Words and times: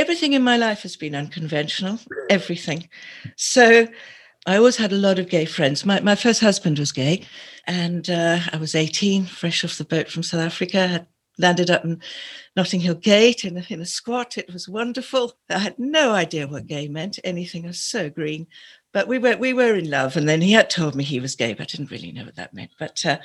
everything 0.00 0.32
in 0.32 0.42
my 0.42 0.56
life 0.56 0.82
has 0.82 0.96
been 0.96 1.14
unconventional, 1.14 2.00
everything. 2.30 2.88
So 3.36 3.86
I 4.46 4.56
always 4.56 4.76
had 4.76 4.92
a 4.92 4.96
lot 4.96 5.18
of 5.18 5.28
gay 5.28 5.44
friends. 5.44 5.84
My, 5.84 6.00
my 6.00 6.14
first 6.14 6.40
husband 6.40 6.78
was 6.78 6.90
gay, 6.90 7.26
and 7.66 8.08
uh, 8.08 8.38
I 8.50 8.56
was 8.56 8.74
18, 8.74 9.26
fresh 9.26 9.62
off 9.62 9.76
the 9.76 9.84
boat 9.84 10.08
from 10.08 10.22
South 10.22 10.40
Africa. 10.40 10.88
had 10.88 11.06
landed 11.36 11.70
up 11.70 11.84
in 11.84 12.00
Notting 12.56 12.80
Hill 12.80 12.94
Gate 12.94 13.44
in 13.44 13.58
a, 13.58 13.64
in 13.68 13.82
a 13.82 13.86
squat. 13.86 14.38
It 14.38 14.50
was 14.50 14.68
wonderful. 14.68 15.34
I 15.50 15.58
had 15.58 15.78
no 15.78 16.12
idea 16.12 16.48
what 16.48 16.66
gay 16.66 16.88
meant. 16.88 17.18
Anything 17.22 17.66
was 17.66 17.82
so 17.82 18.08
green. 18.08 18.46
But 18.92 19.06
we 19.06 19.18
were 19.18 19.36
we 19.36 19.52
were 19.52 19.74
in 19.76 19.88
love, 19.88 20.16
and 20.16 20.28
then 20.28 20.40
he 20.40 20.52
had 20.52 20.70
told 20.70 20.96
me 20.96 21.04
he 21.04 21.20
was 21.20 21.36
gay, 21.36 21.52
but 21.52 21.62
I 21.62 21.76
didn't 21.76 21.92
really 21.92 22.10
know 22.10 22.24
what 22.24 22.36
that 22.36 22.54
meant. 22.54 22.72
But 22.78 23.04
uh, 23.06 23.18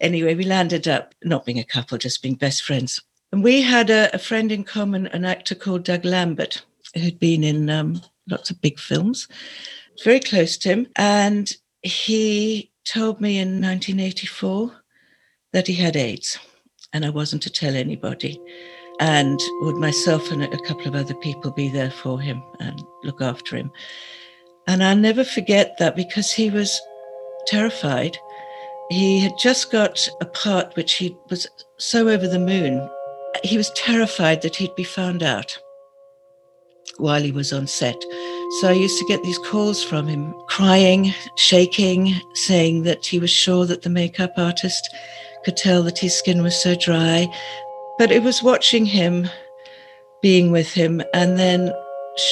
anyway, 0.00 0.34
we 0.34 0.44
landed 0.44 0.86
up 0.88 1.14
not 1.24 1.46
being 1.46 1.58
a 1.58 1.64
couple, 1.64 1.96
just 1.96 2.22
being 2.22 2.34
best 2.34 2.62
friends. 2.62 3.00
And 3.36 3.44
we 3.44 3.60
had 3.60 3.90
a, 3.90 4.08
a 4.14 4.18
friend 4.18 4.50
in 4.50 4.64
common, 4.64 5.08
an 5.08 5.26
actor 5.26 5.54
called 5.54 5.84
Doug 5.84 6.06
Lambert, 6.06 6.64
who'd 6.94 7.18
been 7.18 7.44
in 7.44 7.68
um, 7.68 8.00
lots 8.30 8.48
of 8.48 8.62
big 8.62 8.78
films. 8.78 9.28
Very 10.02 10.20
close 10.20 10.56
to 10.56 10.70
him, 10.70 10.86
and 10.96 11.52
he 11.82 12.70
told 12.86 13.20
me 13.20 13.38
in 13.38 13.60
1984 13.60 14.72
that 15.52 15.66
he 15.66 15.74
had 15.74 15.96
AIDS 15.96 16.38
and 16.94 17.04
I 17.04 17.10
wasn't 17.10 17.42
to 17.42 17.50
tell 17.50 17.76
anybody. 17.76 18.40
And 19.00 19.38
would 19.60 19.76
myself 19.76 20.30
and 20.30 20.42
a 20.42 20.58
couple 20.60 20.88
of 20.88 20.94
other 20.94 21.14
people 21.16 21.50
be 21.50 21.68
there 21.68 21.90
for 21.90 22.18
him 22.18 22.42
and 22.58 22.82
look 23.04 23.20
after 23.20 23.54
him. 23.54 23.70
And 24.66 24.82
I'll 24.82 24.96
never 24.96 25.24
forget 25.24 25.76
that 25.78 25.94
because 25.94 26.32
he 26.32 26.48
was 26.48 26.80
terrified. 27.46 28.16
He 28.88 29.20
had 29.20 29.36
just 29.38 29.70
got 29.70 30.08
a 30.22 30.24
part 30.24 30.74
which 30.74 30.94
he 30.94 31.14
was 31.28 31.46
so 31.76 32.08
over 32.08 32.26
the 32.26 32.38
moon. 32.38 32.88
He 33.44 33.56
was 33.56 33.70
terrified 33.70 34.42
that 34.42 34.56
he'd 34.56 34.74
be 34.76 34.84
found 34.84 35.22
out 35.22 35.58
while 36.98 37.22
he 37.22 37.32
was 37.32 37.52
on 37.52 37.66
set. 37.66 38.00
So 38.60 38.68
I 38.68 38.72
used 38.72 38.98
to 38.98 39.06
get 39.06 39.22
these 39.22 39.38
calls 39.38 39.82
from 39.82 40.06
him, 40.06 40.34
crying, 40.48 41.12
shaking, 41.36 42.14
saying 42.34 42.84
that 42.84 43.04
he 43.04 43.18
was 43.18 43.30
sure 43.30 43.66
that 43.66 43.82
the 43.82 43.90
makeup 43.90 44.32
artist 44.36 44.88
could 45.44 45.56
tell 45.56 45.82
that 45.82 45.98
his 45.98 46.16
skin 46.16 46.42
was 46.42 46.60
so 46.60 46.74
dry. 46.74 47.26
But 47.98 48.12
it 48.12 48.22
was 48.22 48.42
watching 48.42 48.86
him, 48.86 49.28
being 50.22 50.50
with 50.50 50.72
him, 50.72 51.02
and 51.12 51.38
then 51.38 51.72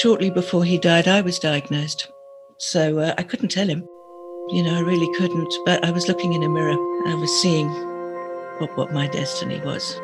shortly 0.01 0.31
before 0.31 0.64
he 0.64 0.79
died, 0.79 1.09
I 1.09 1.20
was 1.20 1.39
diagnosed. 1.39 2.11
So 2.59 2.98
uh, 2.98 3.14
I 3.19 3.23
couldn't 3.23 3.51
tell 3.51 3.69
him. 3.69 3.86
You 4.51 4.62
know, 4.62 4.77
I 4.77 4.81
really 4.81 5.12
couldn't. 5.19 5.53
But 5.64 5.84
I 5.84 5.91
was 5.91 6.09
looking 6.09 6.33
in 6.33 6.42
a 6.42 6.48
mirror. 6.48 6.77
I 7.07 7.14
was 7.14 7.31
seeing 7.42 7.69
what, 8.59 8.77
what 8.77 8.92
my 8.92 9.09
destiny 9.09 9.61
was. 9.61 9.98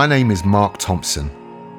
My 0.00 0.06
name 0.06 0.30
is 0.30 0.46
Mark 0.46 0.78
Thompson, 0.78 1.28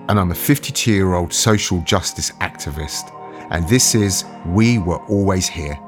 and 0.08 0.20
I'm 0.20 0.30
a 0.30 0.36
52 0.36 0.92
year 0.92 1.16
old 1.16 1.34
social 1.34 1.82
justice 1.82 2.30
activist. 2.34 3.12
And 3.50 3.68
this 3.68 3.96
is 3.96 4.26
We 4.46 4.78
Were 4.78 5.04
Always 5.08 5.48
Here, 5.48 5.80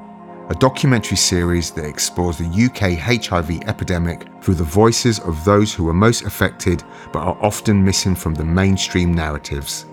a 0.49 0.55
documentary 0.55 1.17
series 1.17 1.69
that 1.73 1.85
explores 1.85 2.39
the 2.39 2.45
UK 2.45 2.97
HIV 2.97 3.67
epidemic 3.67 4.25
through 4.41 4.55
the 4.55 4.63
voices 4.63 5.19
of 5.19 5.45
those 5.45 5.75
who 5.75 5.87
are 5.89 5.93
most 5.93 6.23
affected 6.23 6.83
but 7.11 7.19
are 7.19 7.37
often 7.39 7.85
missing 7.85 8.15
from 8.15 8.33
the 8.33 8.43
mainstream 8.43 9.13
narratives. 9.13 9.85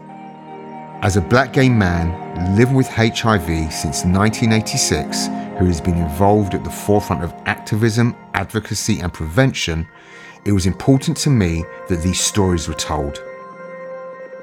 As 1.03 1.19
a 1.19 1.21
black 1.21 1.53
gay 1.53 1.69
man 1.69 2.57
living 2.57 2.75
with 2.75 2.89
HIV 2.89 3.71
since 3.71 4.07
1986, 4.07 5.27
who 5.59 5.67
has 5.67 5.83
been 5.83 5.99
involved 5.99 6.55
at 6.55 6.65
the 6.65 6.71
forefront 6.71 7.23
of 7.23 7.35
activism, 7.45 8.17
advocacy, 8.33 9.01
and 9.01 9.13
prevention, 9.13 9.87
it 10.45 10.53
was 10.53 10.67
important 10.67 11.17
to 11.19 11.31
me 11.31 11.65
that 11.89 12.03
these 12.03 12.21
stories 12.21 12.69
were 12.69 12.75
told. 12.75 13.23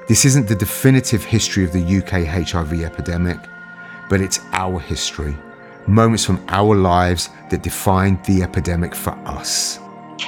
This 0.07 0.25
isn't 0.25 0.47
the 0.47 0.55
definitive 0.55 1.23
history 1.23 1.63
of 1.65 1.73
the 1.73 1.97
UK 1.97 2.25
HIV 2.25 2.81
epidemic, 2.83 3.37
but 4.09 4.21
it's 4.21 4.39
our 4.53 4.79
history, 4.79 5.35
moments 5.87 6.23
from 6.23 6.43
our 6.49 6.75
lives 6.75 7.29
that 7.49 7.63
defined 7.63 8.23
the 8.25 8.41
epidemic 8.41 8.95
for 8.95 9.11
us. 9.25 9.79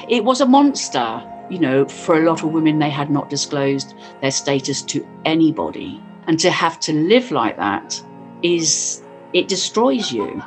It 0.10 0.24
was 0.24 0.42
a 0.42 0.46
monster. 0.46 1.24
You 1.50 1.60
know, 1.60 1.86
for 1.86 2.22
a 2.22 2.26
lot 2.30 2.44
of 2.44 2.52
women, 2.52 2.78
they 2.78 2.92
had 2.92 3.10
not 3.10 3.30
disclosed 3.30 3.96
their 4.22 4.32
status 4.32 4.84
to 4.84 5.08
anybody. 5.26 6.02
And 6.28 6.40
to 6.42 6.52
have 6.52 6.80
to 6.82 6.94
live 6.94 7.32
like 7.32 7.58
that 7.58 8.00
is, 8.44 9.02
it 9.34 9.48
destroys 9.48 10.12
you. 10.12 10.44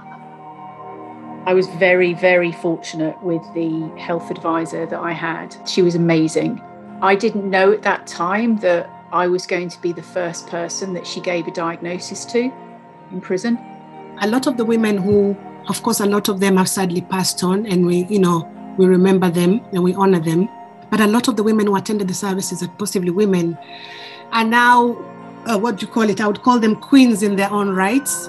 I 1.44 1.54
was 1.54 1.66
very, 1.66 2.14
very 2.14 2.53
fortunate 2.53 3.20
with 3.20 3.42
the 3.53 3.91
health 3.98 4.30
advisor 4.30 4.86
that 4.86 5.00
I 5.00 5.10
had. 5.10 5.56
She 5.69 5.82
was 5.82 5.97
amazing. 5.97 6.62
I 7.03 7.16
didn't 7.16 7.50
know 7.50 7.72
at 7.72 7.82
that 7.82 8.06
time 8.06 8.58
that 8.58 8.88
I 9.10 9.26
was 9.26 9.44
going 9.44 9.69
to 9.70 9.81
be 9.81 9.92
the 9.92 10.04
first 10.04 10.47
person 10.47 10.94
that 10.94 11.04
she 11.04 11.20
gave 11.20 11.48
a 11.48 11.50
diagnosis 11.50 12.25
to 12.26 12.52
in 13.10 13.20
prison. 13.20 13.58
A 14.20 14.28
lot 14.28 14.47
of 14.47 14.56
the 14.56 14.64
women 14.64 14.97
who, 14.97 15.36
of 15.69 15.82
course, 15.82 15.98
a 15.98 16.06
lot 16.06 16.28
of 16.28 16.38
them 16.38 16.58
have 16.58 16.69
sadly 16.69 17.00
passed 17.00 17.42
on, 17.42 17.66
and 17.66 17.86
we, 17.86 18.04
you 18.04 18.20
know, 18.20 18.48
we 18.78 18.86
remember 18.86 19.28
them 19.28 19.60
and 19.72 19.82
we 19.82 19.94
honor 19.94 20.20
them. 20.20 20.48
But 20.91 21.00
a 21.00 21.08
lot 21.08 21.26
of 21.26 21.36
the 21.36 21.42
women 21.42 21.66
who 21.66 21.75
attended 21.75 22.06
the 22.06 22.14
services, 22.14 22.64
Positively 22.78 23.10
Women, 23.10 23.58
are 24.31 24.44
now, 24.44 24.92
uh, 25.47 25.58
what 25.58 25.76
do 25.76 25.86
you 25.86 25.92
call 25.92 26.08
it? 26.08 26.20
I 26.20 26.28
would 26.28 26.42
call 26.42 26.60
them 26.60 26.76
queens 26.76 27.25
in 27.25 27.34
their 27.34 27.50
own 27.50 27.70
rights 27.70 28.28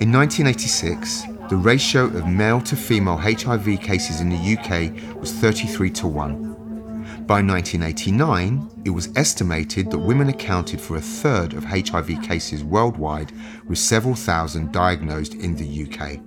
In 0.00 0.10
1986, 0.12 1.24
the 1.50 1.56
ratio 1.56 2.04
of 2.04 2.26
male 2.26 2.62
to 2.62 2.74
female 2.74 3.18
HIV 3.18 3.82
cases 3.82 4.22
in 4.22 4.30
the 4.30 4.56
UK 4.56 5.20
was 5.20 5.30
33 5.30 5.90
to 5.90 6.08
1. 6.08 7.26
By 7.26 7.42
1989, 7.42 8.82
it 8.86 8.90
was 8.90 9.14
estimated 9.14 9.90
that 9.90 9.98
women 9.98 10.30
accounted 10.30 10.80
for 10.80 10.96
a 10.96 11.02
third 11.02 11.52
of 11.52 11.64
HIV 11.64 12.22
cases 12.22 12.64
worldwide, 12.64 13.32
with 13.68 13.76
several 13.76 14.14
thousand 14.14 14.72
diagnosed 14.72 15.34
in 15.34 15.54
the 15.54 15.84
UK. 15.84 16.18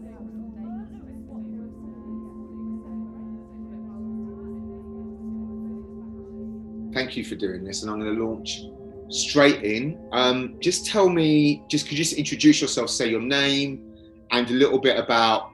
Thank 6.94 7.18
you 7.18 7.26
for 7.26 7.34
doing 7.34 7.64
this, 7.64 7.82
and 7.82 7.92
I'm 7.92 8.00
going 8.00 8.16
to 8.16 8.24
launch 8.24 8.62
straight 9.14 9.64
in. 9.64 10.10
Um, 10.12 10.58
just 10.60 10.86
tell 10.86 11.10
me, 11.10 11.64
just 11.70 11.88
could 11.88 11.98
you 11.98 12.04
just 12.04 12.18
introduce 12.18 12.62
yourself, 12.62 12.90
say 12.90 13.10
your 13.10 13.22
name, 13.22 13.96
and 14.32 14.50
a 14.50 14.54
little 14.54 14.80
bit 14.80 14.98
about 14.98 15.52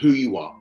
who 0.00 0.10
you 0.10 0.36
are. 0.36 0.54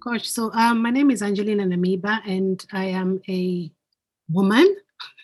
Gosh, 0.00 0.28
so 0.28 0.52
um, 0.52 0.82
my 0.82 0.90
name 0.90 1.10
is 1.10 1.22
Angelina 1.22 1.64
Namiba, 1.64 2.20
and 2.26 2.64
I 2.72 2.86
am 2.86 3.20
a 3.28 3.70
woman. 4.28 4.76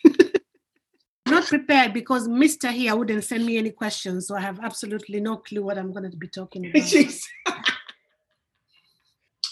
Not 1.26 1.46
prepared 1.46 1.92
because 1.92 2.28
Mr. 2.28 2.70
here 2.72 2.96
wouldn't 2.96 3.24
send 3.24 3.44
me 3.44 3.58
any 3.58 3.70
questions, 3.70 4.26
so 4.26 4.36
I 4.36 4.40
have 4.40 4.60
absolutely 4.62 5.20
no 5.20 5.36
clue 5.36 5.62
what 5.62 5.78
I'm 5.78 5.92
going 5.92 6.10
to 6.10 6.16
be 6.16 6.28
talking 6.28 6.66
about. 6.74 7.64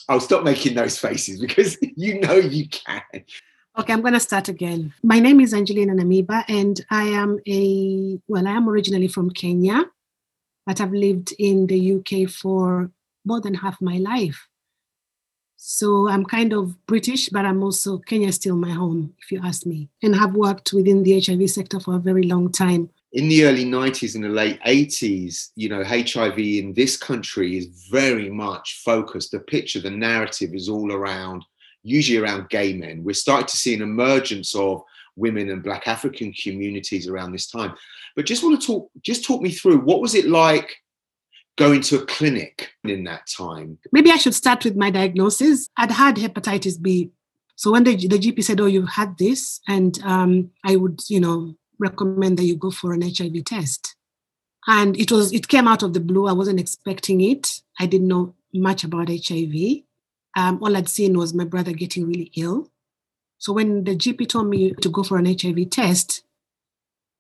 I'll 0.08 0.20
stop 0.20 0.44
making 0.44 0.74
those 0.74 0.98
faces 0.98 1.40
because 1.40 1.76
you 1.96 2.20
know 2.20 2.36
you 2.36 2.68
can. 2.68 3.02
Okay, 3.78 3.92
I'm 3.92 4.00
going 4.00 4.14
to 4.14 4.20
start 4.20 4.48
again. 4.48 4.94
My 5.02 5.18
name 5.18 5.38
is 5.38 5.52
Angelina 5.52 5.92
Namiba, 5.92 6.44
and 6.48 6.80
I 6.88 7.02
am 7.02 7.38
a, 7.46 8.18
well, 8.26 8.48
I 8.48 8.52
am 8.52 8.70
originally 8.70 9.06
from 9.06 9.28
Kenya, 9.28 9.84
but 10.64 10.80
I've 10.80 10.94
lived 10.94 11.34
in 11.38 11.66
the 11.66 11.96
UK 11.96 12.30
for 12.30 12.90
more 13.26 13.42
than 13.42 13.52
half 13.52 13.78
my 13.82 13.98
life. 13.98 14.48
So 15.56 16.08
I'm 16.08 16.24
kind 16.24 16.54
of 16.54 16.86
British, 16.86 17.28
but 17.28 17.44
I'm 17.44 17.62
also 17.62 17.98
Kenya 17.98 18.32
still 18.32 18.56
my 18.56 18.70
home, 18.70 19.12
if 19.18 19.30
you 19.30 19.42
ask 19.44 19.66
me, 19.66 19.90
and 20.02 20.16
have 20.16 20.34
worked 20.34 20.72
within 20.72 21.02
the 21.02 21.20
HIV 21.20 21.50
sector 21.50 21.78
for 21.78 21.96
a 21.96 21.98
very 21.98 22.22
long 22.22 22.50
time. 22.50 22.88
In 23.12 23.28
the 23.28 23.44
early 23.44 23.66
90s 23.66 24.14
and 24.14 24.24
the 24.24 24.30
late 24.30 24.58
80s, 24.62 25.50
you 25.54 25.68
know, 25.68 25.84
HIV 25.84 26.38
in 26.38 26.72
this 26.72 26.96
country 26.96 27.58
is 27.58 27.66
very 27.90 28.30
much 28.30 28.80
focused. 28.82 29.32
The 29.32 29.40
picture, 29.40 29.80
the 29.80 29.90
narrative 29.90 30.54
is 30.54 30.70
all 30.70 30.92
around, 30.92 31.44
usually 31.86 32.18
around 32.18 32.48
gay 32.48 32.72
men. 32.72 33.04
We're 33.04 33.14
starting 33.14 33.46
to 33.46 33.56
see 33.56 33.74
an 33.74 33.82
emergence 33.82 34.54
of 34.54 34.82
women 35.14 35.50
and 35.50 35.62
Black 35.62 35.88
African 35.88 36.32
communities 36.32 37.08
around 37.08 37.32
this 37.32 37.48
time. 37.48 37.74
But 38.14 38.26
just 38.26 38.42
want 38.42 38.60
to 38.60 38.66
talk, 38.66 38.90
just 39.02 39.24
talk 39.24 39.40
me 39.40 39.50
through 39.50 39.78
what 39.78 40.00
was 40.00 40.14
it 40.14 40.26
like 40.26 40.76
going 41.56 41.80
to 41.82 42.02
a 42.02 42.06
clinic 42.06 42.70
in 42.84 43.04
that 43.04 43.26
time? 43.26 43.78
Maybe 43.92 44.10
I 44.10 44.16
should 44.16 44.34
start 44.34 44.64
with 44.64 44.76
my 44.76 44.90
diagnosis. 44.90 45.68
I'd 45.76 45.90
had 45.90 46.16
hepatitis 46.16 46.80
B. 46.80 47.10
So 47.56 47.72
when 47.72 47.84
the, 47.84 47.96
the 47.96 48.18
GP 48.18 48.44
said, 48.44 48.60
Oh, 48.60 48.66
you've 48.66 48.90
had 48.90 49.16
this, 49.16 49.60
and 49.66 49.98
um, 50.02 50.50
I 50.64 50.76
would, 50.76 51.00
you 51.08 51.20
know, 51.20 51.54
recommend 51.78 52.38
that 52.38 52.44
you 52.44 52.56
go 52.56 52.70
for 52.70 52.92
an 52.92 53.02
HIV 53.02 53.44
test. 53.44 53.96
And 54.66 54.98
it 54.98 55.12
was, 55.12 55.32
it 55.32 55.48
came 55.48 55.68
out 55.68 55.82
of 55.82 55.92
the 55.92 56.00
blue. 56.00 56.26
I 56.26 56.32
wasn't 56.32 56.60
expecting 56.60 57.20
it. 57.20 57.60
I 57.78 57.86
didn't 57.86 58.08
know 58.08 58.34
much 58.52 58.84
about 58.84 59.08
HIV. 59.08 59.84
Um, 60.36 60.58
all 60.62 60.76
I'd 60.76 60.88
seen 60.88 61.18
was 61.18 61.34
my 61.34 61.44
brother 61.44 61.72
getting 61.72 62.06
really 62.06 62.30
ill. 62.36 62.70
So 63.38 63.52
when 63.52 63.84
the 63.84 63.96
GP 63.96 64.28
told 64.28 64.48
me 64.48 64.72
to 64.74 64.88
go 64.88 65.02
for 65.02 65.18
an 65.18 65.26
HIV 65.26 65.70
test, 65.70 66.22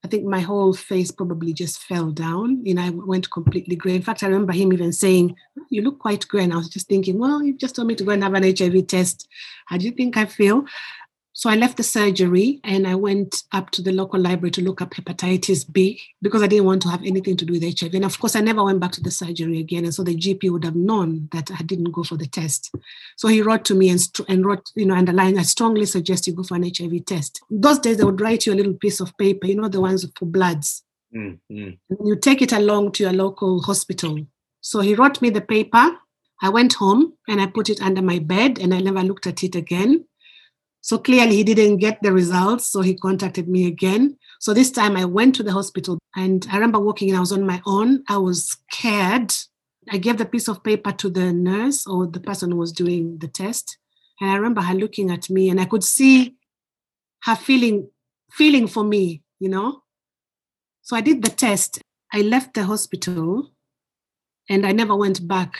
I 0.04 0.08
think 0.08 0.24
my 0.24 0.40
whole 0.40 0.72
face 0.72 1.10
probably 1.10 1.52
just 1.52 1.82
fell 1.82 2.10
down. 2.10 2.62
and 2.66 2.78
I 2.78 2.90
went 2.90 3.30
completely 3.30 3.74
grey. 3.74 3.96
In 3.96 4.02
fact, 4.02 4.22
I 4.22 4.26
remember 4.26 4.52
him 4.52 4.72
even 4.72 4.92
saying, 4.92 5.34
You 5.68 5.82
look 5.82 5.98
quite 5.98 6.28
grey. 6.28 6.44
And 6.44 6.52
I 6.52 6.56
was 6.56 6.68
just 6.68 6.88
thinking, 6.88 7.18
Well, 7.18 7.42
you 7.42 7.54
just 7.54 7.74
told 7.74 7.88
me 7.88 7.96
to 7.96 8.04
go 8.04 8.12
and 8.12 8.22
have 8.22 8.34
an 8.34 8.44
HIV 8.44 8.86
test. 8.86 9.26
How 9.66 9.78
do 9.78 9.84
you 9.84 9.90
think 9.90 10.16
I 10.16 10.26
feel? 10.26 10.64
So 11.38 11.50
I 11.50 11.54
left 11.54 11.76
the 11.76 11.82
surgery 11.82 12.60
and 12.64 12.86
I 12.86 12.94
went 12.94 13.42
up 13.52 13.68
to 13.72 13.82
the 13.82 13.92
local 13.92 14.18
library 14.18 14.52
to 14.52 14.62
look 14.62 14.80
up 14.80 14.94
hepatitis 14.94 15.70
B 15.70 16.00
because 16.22 16.42
I 16.42 16.46
didn't 16.46 16.64
want 16.64 16.80
to 16.80 16.88
have 16.88 17.04
anything 17.04 17.36
to 17.36 17.44
do 17.44 17.52
with 17.52 17.78
HIV. 17.78 17.92
And 17.92 18.06
of 18.06 18.18
course, 18.18 18.34
I 18.34 18.40
never 18.40 18.64
went 18.64 18.80
back 18.80 18.92
to 18.92 19.02
the 19.02 19.10
surgery 19.10 19.60
again. 19.60 19.84
And 19.84 19.92
so 19.92 20.02
the 20.02 20.16
GP 20.16 20.50
would 20.50 20.64
have 20.64 20.76
known 20.76 21.28
that 21.32 21.50
I 21.50 21.62
didn't 21.62 21.90
go 21.92 22.04
for 22.04 22.16
the 22.16 22.26
test. 22.26 22.74
So 23.16 23.28
he 23.28 23.42
wrote 23.42 23.66
to 23.66 23.74
me 23.74 23.90
and, 23.90 24.00
and 24.30 24.46
wrote, 24.46 24.70
you 24.76 24.86
know, 24.86 24.94
underlined, 24.94 25.38
I 25.38 25.42
strongly 25.42 25.84
suggest 25.84 26.26
you 26.26 26.32
go 26.32 26.42
for 26.42 26.54
an 26.54 26.72
HIV 26.74 27.04
test. 27.04 27.42
Those 27.50 27.80
days, 27.80 27.98
they 27.98 28.04
would 28.04 28.22
write 28.22 28.46
you 28.46 28.54
a 28.54 28.56
little 28.56 28.72
piece 28.72 29.00
of 29.00 29.14
paper, 29.18 29.46
you 29.46 29.56
know, 29.56 29.68
the 29.68 29.82
ones 29.82 30.06
for 30.16 30.24
bloods. 30.24 30.84
Mm-hmm. 31.14 31.72
You 31.90 32.16
take 32.16 32.40
it 32.40 32.52
along 32.52 32.92
to 32.92 33.02
your 33.02 33.12
local 33.12 33.60
hospital. 33.60 34.26
So 34.62 34.80
he 34.80 34.94
wrote 34.94 35.20
me 35.20 35.28
the 35.28 35.42
paper. 35.42 35.98
I 36.40 36.48
went 36.48 36.72
home 36.72 37.12
and 37.28 37.42
I 37.42 37.46
put 37.46 37.68
it 37.68 37.82
under 37.82 38.00
my 38.00 38.20
bed 38.20 38.58
and 38.58 38.72
I 38.72 38.80
never 38.80 39.02
looked 39.02 39.26
at 39.26 39.44
it 39.44 39.54
again. 39.54 40.06
So 40.86 40.98
clearly 40.98 41.34
he 41.34 41.42
didn't 41.42 41.78
get 41.78 42.00
the 42.00 42.12
results. 42.12 42.68
So 42.68 42.80
he 42.80 42.94
contacted 42.94 43.48
me 43.48 43.66
again. 43.66 44.16
So 44.38 44.54
this 44.54 44.70
time 44.70 44.96
I 44.96 45.04
went 45.04 45.34
to 45.34 45.42
the 45.42 45.50
hospital 45.50 45.98
and 46.14 46.46
I 46.48 46.54
remember 46.54 46.78
walking 46.78 47.08
in, 47.08 47.16
I 47.16 47.18
was 47.18 47.32
on 47.32 47.44
my 47.44 47.60
own. 47.66 48.04
I 48.08 48.18
was 48.18 48.56
scared. 48.70 49.34
I 49.90 49.98
gave 49.98 50.16
the 50.16 50.24
piece 50.24 50.46
of 50.46 50.62
paper 50.62 50.92
to 50.92 51.10
the 51.10 51.32
nurse 51.32 51.88
or 51.88 52.06
the 52.06 52.20
person 52.20 52.52
who 52.52 52.58
was 52.58 52.70
doing 52.70 53.18
the 53.18 53.26
test. 53.26 53.78
And 54.20 54.30
I 54.30 54.36
remember 54.36 54.60
her 54.60 54.74
looking 54.74 55.10
at 55.10 55.28
me 55.28 55.50
and 55.50 55.60
I 55.60 55.64
could 55.64 55.82
see 55.82 56.36
her 57.24 57.34
feeling 57.34 57.90
feeling 58.30 58.68
for 58.68 58.84
me, 58.84 59.24
you 59.40 59.48
know. 59.48 59.82
So 60.82 60.94
I 60.94 61.00
did 61.00 61.20
the 61.20 61.30
test. 61.30 61.82
I 62.12 62.20
left 62.20 62.54
the 62.54 62.62
hospital 62.62 63.50
and 64.48 64.64
I 64.64 64.70
never 64.70 64.94
went 64.94 65.26
back 65.26 65.58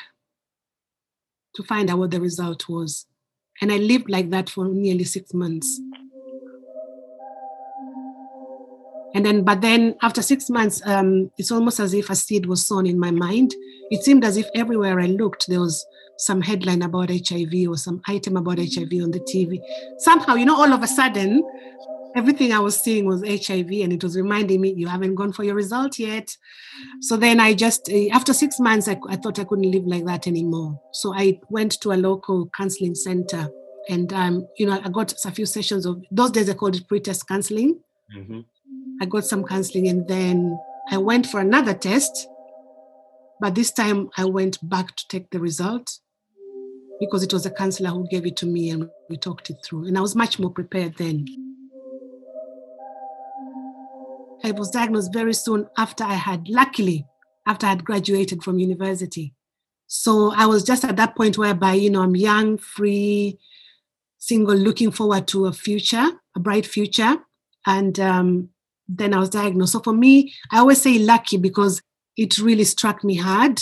to 1.57 1.65
find 1.65 1.91
out 1.91 1.99
what 1.99 2.13
the 2.13 2.21
result 2.21 2.69
was. 2.69 3.07
And 3.61 3.73
I 3.73 3.77
lived 3.77 4.11
like 4.11 4.31
that 4.31 4.51
for 4.51 4.67
nearly 4.67 5.05
six 5.05 5.33
months. 5.33 5.81
And 9.15 9.25
then, 9.25 9.45
but 9.45 9.63
then 9.63 9.97
after 10.03 10.21
six 10.21 10.51
months, 10.51 10.83
um, 10.85 11.31
it's 11.39 11.51
almost 11.51 11.81
as 11.81 11.95
if 11.95 12.11
a 12.11 12.15
seed 12.15 12.45
was 12.45 12.67
sown 12.67 12.87
in 12.87 12.99
my 12.99 13.11
mind. 13.11 13.55
It 13.91 14.03
seemed 14.03 14.25
as 14.25 14.37
if 14.37 14.47
everywhere 14.55 15.01
I 15.01 15.07
looked, 15.07 15.47
there 15.49 15.61
was 15.61 15.87
some 16.19 16.43
headline 16.43 16.83
about 16.83 17.11
HIV 17.11 17.69
or 17.69 17.77
some 17.77 18.03
item 18.07 18.37
about 18.37 18.59
HIV 18.59 18.93
on 19.03 19.13
the 19.13 19.21
TV. 19.21 19.61
Somehow, 19.99 20.35
you 20.35 20.45
know, 20.45 20.57
all 20.57 20.73
of 20.73 20.83
a 20.83 20.87
sudden, 20.87 21.43
everything 22.17 22.53
I 22.53 22.59
was 22.59 22.81
seeing 22.81 23.05
was 23.05 23.23
HIV, 23.23 23.71
and 23.71 23.93
it 23.93 24.03
was 24.03 24.17
reminding 24.17 24.61
me, 24.61 24.73
you 24.75 24.89
haven't 24.89 25.15
gone 25.15 25.33
for 25.33 25.45
your 25.45 25.55
result 25.55 25.99
yet. 25.99 26.37
So 27.01 27.17
then 27.17 27.39
I 27.41 27.55
just, 27.55 27.89
eh, 27.91 28.09
after 28.13 28.33
six 28.33 28.59
months, 28.59 28.89
I, 28.89 28.99
I 29.09 29.17
thought 29.17 29.39
I 29.39 29.45
couldn't 29.45 29.71
live 29.71 29.87
like 29.87 30.07
that 30.07 30.27
anymore. 30.27 30.81
So 30.93 31.15
I 31.15 31.39
went 31.51 31.73
to 31.83 31.93
a 31.93 31.95
local 31.95 32.51
counseling 32.57 32.95
center, 32.95 33.49
and 33.89 34.13
um, 34.13 34.49
you 34.57 34.67
know, 34.67 34.81
I 34.83 34.89
got 34.89 35.13
a 35.25 35.31
few 35.31 35.47
sessions 35.47 35.87
of 35.87 36.03
those 36.11 36.31
days. 36.31 36.49
I 36.49 36.55
called 36.55 36.77
it 36.77 36.89
pre-test 36.89 37.29
counseling. 37.29 37.81
Mm-hmm. 38.17 38.41
I 39.01 39.07
got 39.07 39.25
some 39.25 39.45
counseling, 39.45 39.89
and 39.89 40.09
then 40.09 40.59
I 40.91 40.99
went 40.99 41.27
for 41.27 41.41
another 41.41 41.75
test. 41.75 42.29
But 43.39 43.55
this 43.55 43.71
time 43.71 44.09
I 44.17 44.25
went 44.25 44.59
back 44.67 44.97
to 44.97 45.09
take 45.09 45.29
the 45.31 45.39
result 45.39 45.99
because 46.99 47.23
it 47.23 47.33
was 47.35 47.45
a 47.45 47.51
counselor 47.51 47.91
who 47.91 48.09
gave 48.09 48.25
it 48.25 48.37
to 48.39 48.47
me 48.47 48.71
and 48.71 48.89
we 49.11 49.19
talked 49.19 49.51
it 49.51 49.57
through. 49.63 49.87
And 49.87 49.99
I 49.99 50.01
was 50.01 50.17
much 50.17 50.39
more 50.39 50.51
prepared 50.51 50.97
then. 50.97 51.27
I 54.47 54.53
was 54.53 54.71
diagnosed 54.71 55.13
very 55.13 55.35
soon 55.35 55.67
after 55.77 56.05
I 56.05 56.15
had, 56.15 56.49
luckily, 56.49 57.05
after 57.47 57.67
I 57.67 57.71
had 57.71 57.85
graduated 57.85 58.45
from 58.45 58.61
university. 58.61 59.35
So 59.89 60.33
I 60.37 60.47
was 60.47 60.63
just 60.63 60.85
at 60.85 60.97
that 60.97 61.17
point 61.17 61.37
whereby, 61.37 61.75
you 61.75 61.91
know, 61.91 62.03
I'm 62.03 62.15
young, 62.15 62.57
free, 62.57 63.39
single, 64.19 64.55
looking 64.55 64.93
forward 64.93 65.27
to 65.29 65.47
a 65.47 65.53
future, 65.53 66.07
a 66.37 66.41
bright 66.41 66.65
future. 66.65 67.17
And 67.67 67.99
um, 67.99 68.51
then 68.89 69.15
I 69.15 69.19
was 69.19 69.31
diagnosed. 69.31 69.73
So 69.73 69.81
for 69.81 69.93
me, 69.93 70.33
I 70.53 70.59
always 70.59 70.81
say 70.81 70.99
lucky 70.99 71.39
because 71.39 71.83
it 72.17 72.39
really 72.39 72.65
struck 72.65 73.03
me 73.03 73.17
hard. 73.17 73.61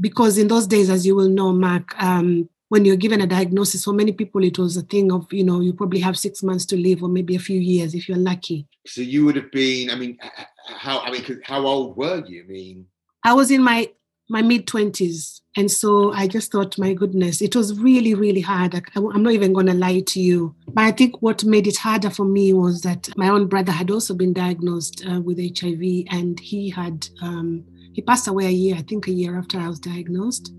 Because 0.00 0.38
in 0.38 0.48
those 0.48 0.66
days, 0.66 0.88
as 0.88 1.06
you 1.06 1.14
will 1.14 1.28
know, 1.28 1.52
Mark, 1.52 1.94
um, 2.02 2.48
when 2.68 2.84
you're 2.84 2.96
given 2.96 3.20
a 3.20 3.26
diagnosis, 3.26 3.84
for 3.84 3.92
many 3.92 4.12
people, 4.12 4.42
it 4.42 4.58
was 4.58 4.76
a 4.76 4.82
thing 4.82 5.12
of, 5.12 5.32
you 5.32 5.44
know, 5.44 5.60
you 5.60 5.72
probably 5.72 6.00
have 6.00 6.18
six 6.18 6.42
months 6.42 6.66
to 6.66 6.76
live 6.76 7.02
or 7.02 7.08
maybe 7.08 7.36
a 7.36 7.40
few 7.40 7.60
years 7.60 7.94
if 7.94 8.08
you're 8.08 8.18
lucky. 8.18 8.66
So 8.86 9.00
you 9.02 9.24
would 9.24 9.36
have 9.36 9.52
been, 9.52 9.90
I 9.90 9.94
mean, 9.94 10.18
how, 10.66 11.00
I 11.00 11.10
mean, 11.10 11.40
how 11.44 11.64
old 11.66 11.96
were 11.96 12.24
you? 12.26 12.42
I 12.42 12.46
mean, 12.46 12.86
I 13.22 13.34
was 13.34 13.50
in 13.50 13.62
my, 13.62 13.90
my 14.28 14.42
mid 14.42 14.66
20s. 14.66 15.40
And 15.56 15.70
so 15.70 16.12
I 16.12 16.26
just 16.26 16.50
thought, 16.50 16.76
my 16.76 16.92
goodness, 16.92 17.40
it 17.40 17.54
was 17.54 17.78
really, 17.78 18.14
really 18.14 18.40
hard. 18.40 18.74
I, 18.74 18.82
I'm 18.96 19.22
not 19.22 19.32
even 19.32 19.52
going 19.52 19.66
to 19.66 19.74
lie 19.74 20.00
to 20.00 20.20
you. 20.20 20.54
But 20.66 20.84
I 20.84 20.90
think 20.90 21.22
what 21.22 21.44
made 21.44 21.68
it 21.68 21.78
harder 21.78 22.10
for 22.10 22.24
me 22.24 22.52
was 22.52 22.82
that 22.82 23.08
my 23.16 23.28
own 23.28 23.46
brother 23.46 23.72
had 23.72 23.90
also 23.90 24.12
been 24.12 24.32
diagnosed 24.32 25.04
uh, 25.08 25.20
with 25.20 25.38
HIV 25.38 26.06
and 26.10 26.38
he 26.40 26.68
had, 26.68 27.08
um, 27.22 27.64
he 27.92 28.02
passed 28.02 28.26
away 28.26 28.46
a 28.46 28.50
year, 28.50 28.74
I 28.76 28.82
think 28.82 29.06
a 29.06 29.12
year 29.12 29.38
after 29.38 29.58
I 29.58 29.68
was 29.68 29.78
diagnosed 29.78 30.52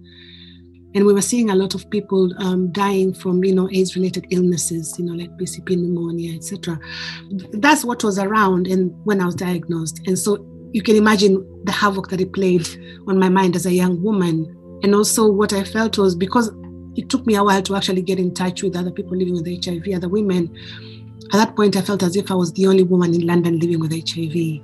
and 0.95 1.05
we 1.05 1.13
were 1.13 1.21
seeing 1.21 1.49
a 1.49 1.55
lot 1.55 1.75
of 1.75 1.89
people 1.89 2.31
um, 2.41 2.71
dying 2.71 3.13
from 3.13 3.43
you 3.43 3.53
know 3.53 3.69
AIDS 3.71 3.95
related 3.95 4.25
illnesses 4.31 4.95
you 4.97 5.05
know 5.05 5.13
like 5.13 5.29
PCP 5.37 5.77
pneumonia 5.77 6.35
etc 6.35 6.79
that's 7.53 7.83
what 7.83 8.03
was 8.03 8.17
around 8.17 8.67
and 8.67 8.93
when 9.05 9.21
I 9.21 9.25
was 9.25 9.35
diagnosed. 9.35 10.01
And 10.07 10.17
so 10.17 10.45
you 10.71 10.81
can 10.81 10.95
imagine 10.95 11.45
the 11.63 11.71
havoc 11.71 12.09
that 12.09 12.21
it 12.21 12.33
played 12.33 12.67
on 13.07 13.17
my 13.19 13.29
mind 13.29 13.55
as 13.55 13.65
a 13.65 13.71
young 13.71 14.01
woman. 14.01 14.53
And 14.83 14.93
also 14.93 15.29
what 15.29 15.53
I 15.53 15.63
felt 15.63 15.97
was 15.97 16.15
because 16.15 16.51
it 16.95 17.09
took 17.09 17.25
me 17.25 17.35
a 17.35 17.43
while 17.43 17.61
to 17.63 17.75
actually 17.75 18.01
get 18.01 18.19
in 18.19 18.33
touch 18.33 18.63
with 18.63 18.75
other 18.75 18.91
people 18.91 19.15
living 19.15 19.33
with 19.33 19.65
HIV 19.65 19.95
other 19.95 20.09
women 20.09 20.55
at 21.33 21.37
that 21.37 21.55
point 21.55 21.75
I 21.75 21.81
felt 21.81 22.03
as 22.03 22.15
if 22.15 22.31
I 22.31 22.35
was 22.35 22.53
the 22.53 22.67
only 22.67 22.83
woman 22.83 23.13
in 23.13 23.25
London 23.25 23.59
living 23.59 23.79
with 23.79 23.91
HIV 23.91 24.61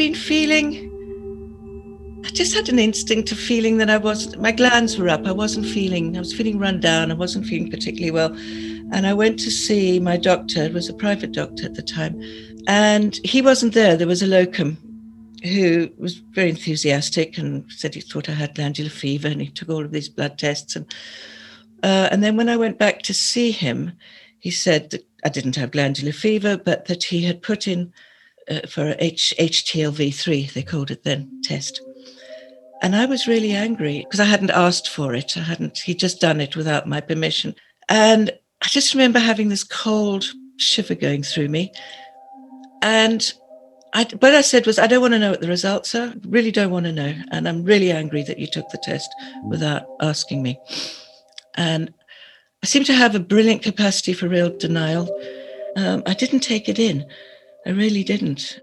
been 0.00 0.14
feeling, 0.14 2.22
I 2.24 2.30
just 2.30 2.54
had 2.54 2.70
an 2.70 2.78
instinct 2.78 3.32
of 3.32 3.38
feeling 3.38 3.76
that 3.76 3.90
I 3.90 3.98
was, 3.98 4.34
my 4.38 4.50
glands 4.50 4.96
were 4.96 5.10
up. 5.10 5.26
I 5.26 5.32
wasn't 5.32 5.66
feeling, 5.66 6.16
I 6.16 6.20
was 6.20 6.32
feeling 6.32 6.58
run 6.58 6.80
down. 6.80 7.10
I 7.10 7.14
wasn't 7.14 7.44
feeling 7.44 7.70
particularly 7.70 8.10
well. 8.10 8.32
And 8.94 9.06
I 9.06 9.12
went 9.12 9.38
to 9.40 9.50
see 9.50 10.00
my 10.00 10.16
doctor, 10.16 10.62
it 10.62 10.72
was 10.72 10.88
a 10.88 10.94
private 10.94 11.32
doctor 11.32 11.66
at 11.66 11.74
the 11.74 11.82
time, 11.82 12.18
and 12.66 13.20
he 13.24 13.42
wasn't 13.42 13.74
there. 13.74 13.94
There 13.94 14.06
was 14.06 14.22
a 14.22 14.26
locum 14.26 14.78
who 15.42 15.90
was 15.98 16.14
very 16.14 16.48
enthusiastic 16.48 17.36
and 17.36 17.70
said 17.70 17.94
he 17.94 18.00
thought 18.00 18.30
I 18.30 18.32
had 18.32 18.54
glandular 18.54 18.88
fever 18.88 19.28
and 19.28 19.42
he 19.42 19.48
took 19.48 19.68
all 19.68 19.84
of 19.84 19.92
these 19.92 20.08
blood 20.08 20.38
tests. 20.38 20.76
And, 20.76 20.86
uh, 21.82 22.08
and 22.10 22.24
then 22.24 22.38
when 22.38 22.48
I 22.48 22.56
went 22.56 22.78
back 22.78 23.02
to 23.02 23.12
see 23.12 23.50
him, 23.50 23.92
he 24.38 24.50
said 24.50 24.92
that 24.92 25.06
I 25.26 25.28
didn't 25.28 25.56
have 25.56 25.72
glandular 25.72 26.12
fever, 26.12 26.56
but 26.56 26.86
that 26.86 27.04
he 27.04 27.22
had 27.22 27.42
put 27.42 27.68
in 27.68 27.92
uh, 28.50 28.66
for 28.68 28.94
H- 28.98 29.34
HTLV3, 29.38 30.52
they 30.52 30.62
called 30.62 30.90
it 30.90 31.04
then, 31.04 31.40
test. 31.42 31.80
And 32.82 32.96
I 32.96 33.06
was 33.06 33.26
really 33.26 33.52
angry 33.52 34.00
because 34.00 34.20
I 34.20 34.24
hadn't 34.24 34.50
asked 34.50 34.88
for 34.88 35.14
it. 35.14 35.36
I 35.36 35.40
hadn't, 35.40 35.78
he'd 35.78 35.98
just 35.98 36.20
done 36.20 36.40
it 36.40 36.56
without 36.56 36.88
my 36.88 37.00
permission. 37.00 37.54
And 37.88 38.30
I 38.62 38.68
just 38.68 38.94
remember 38.94 39.18
having 39.18 39.48
this 39.48 39.64
cold 39.64 40.24
shiver 40.56 40.94
going 40.94 41.22
through 41.22 41.48
me. 41.48 41.72
And 42.82 43.32
I, 43.92 44.04
what 44.20 44.34
I 44.34 44.40
said 44.40 44.66
was, 44.66 44.78
I 44.78 44.86
don't 44.86 45.02
want 45.02 45.12
to 45.12 45.18
know 45.18 45.30
what 45.30 45.40
the 45.40 45.48
results 45.48 45.94
are. 45.94 46.14
Really 46.26 46.50
don't 46.50 46.70
want 46.70 46.86
to 46.86 46.92
know. 46.92 47.14
And 47.32 47.48
I'm 47.48 47.64
really 47.64 47.90
angry 47.90 48.22
that 48.22 48.38
you 48.38 48.46
took 48.46 48.68
the 48.70 48.80
test 48.82 49.08
without 49.48 49.82
asking 50.00 50.42
me. 50.42 50.58
And 51.56 51.92
I 52.62 52.66
seem 52.66 52.84
to 52.84 52.94
have 52.94 53.14
a 53.14 53.20
brilliant 53.20 53.62
capacity 53.62 54.12
for 54.12 54.28
real 54.28 54.56
denial. 54.56 55.08
Um, 55.76 56.02
I 56.06 56.14
didn't 56.14 56.40
take 56.40 56.68
it 56.68 56.78
in. 56.78 57.06
I 57.66 57.70
really 57.70 58.04
didn't. 58.04 58.60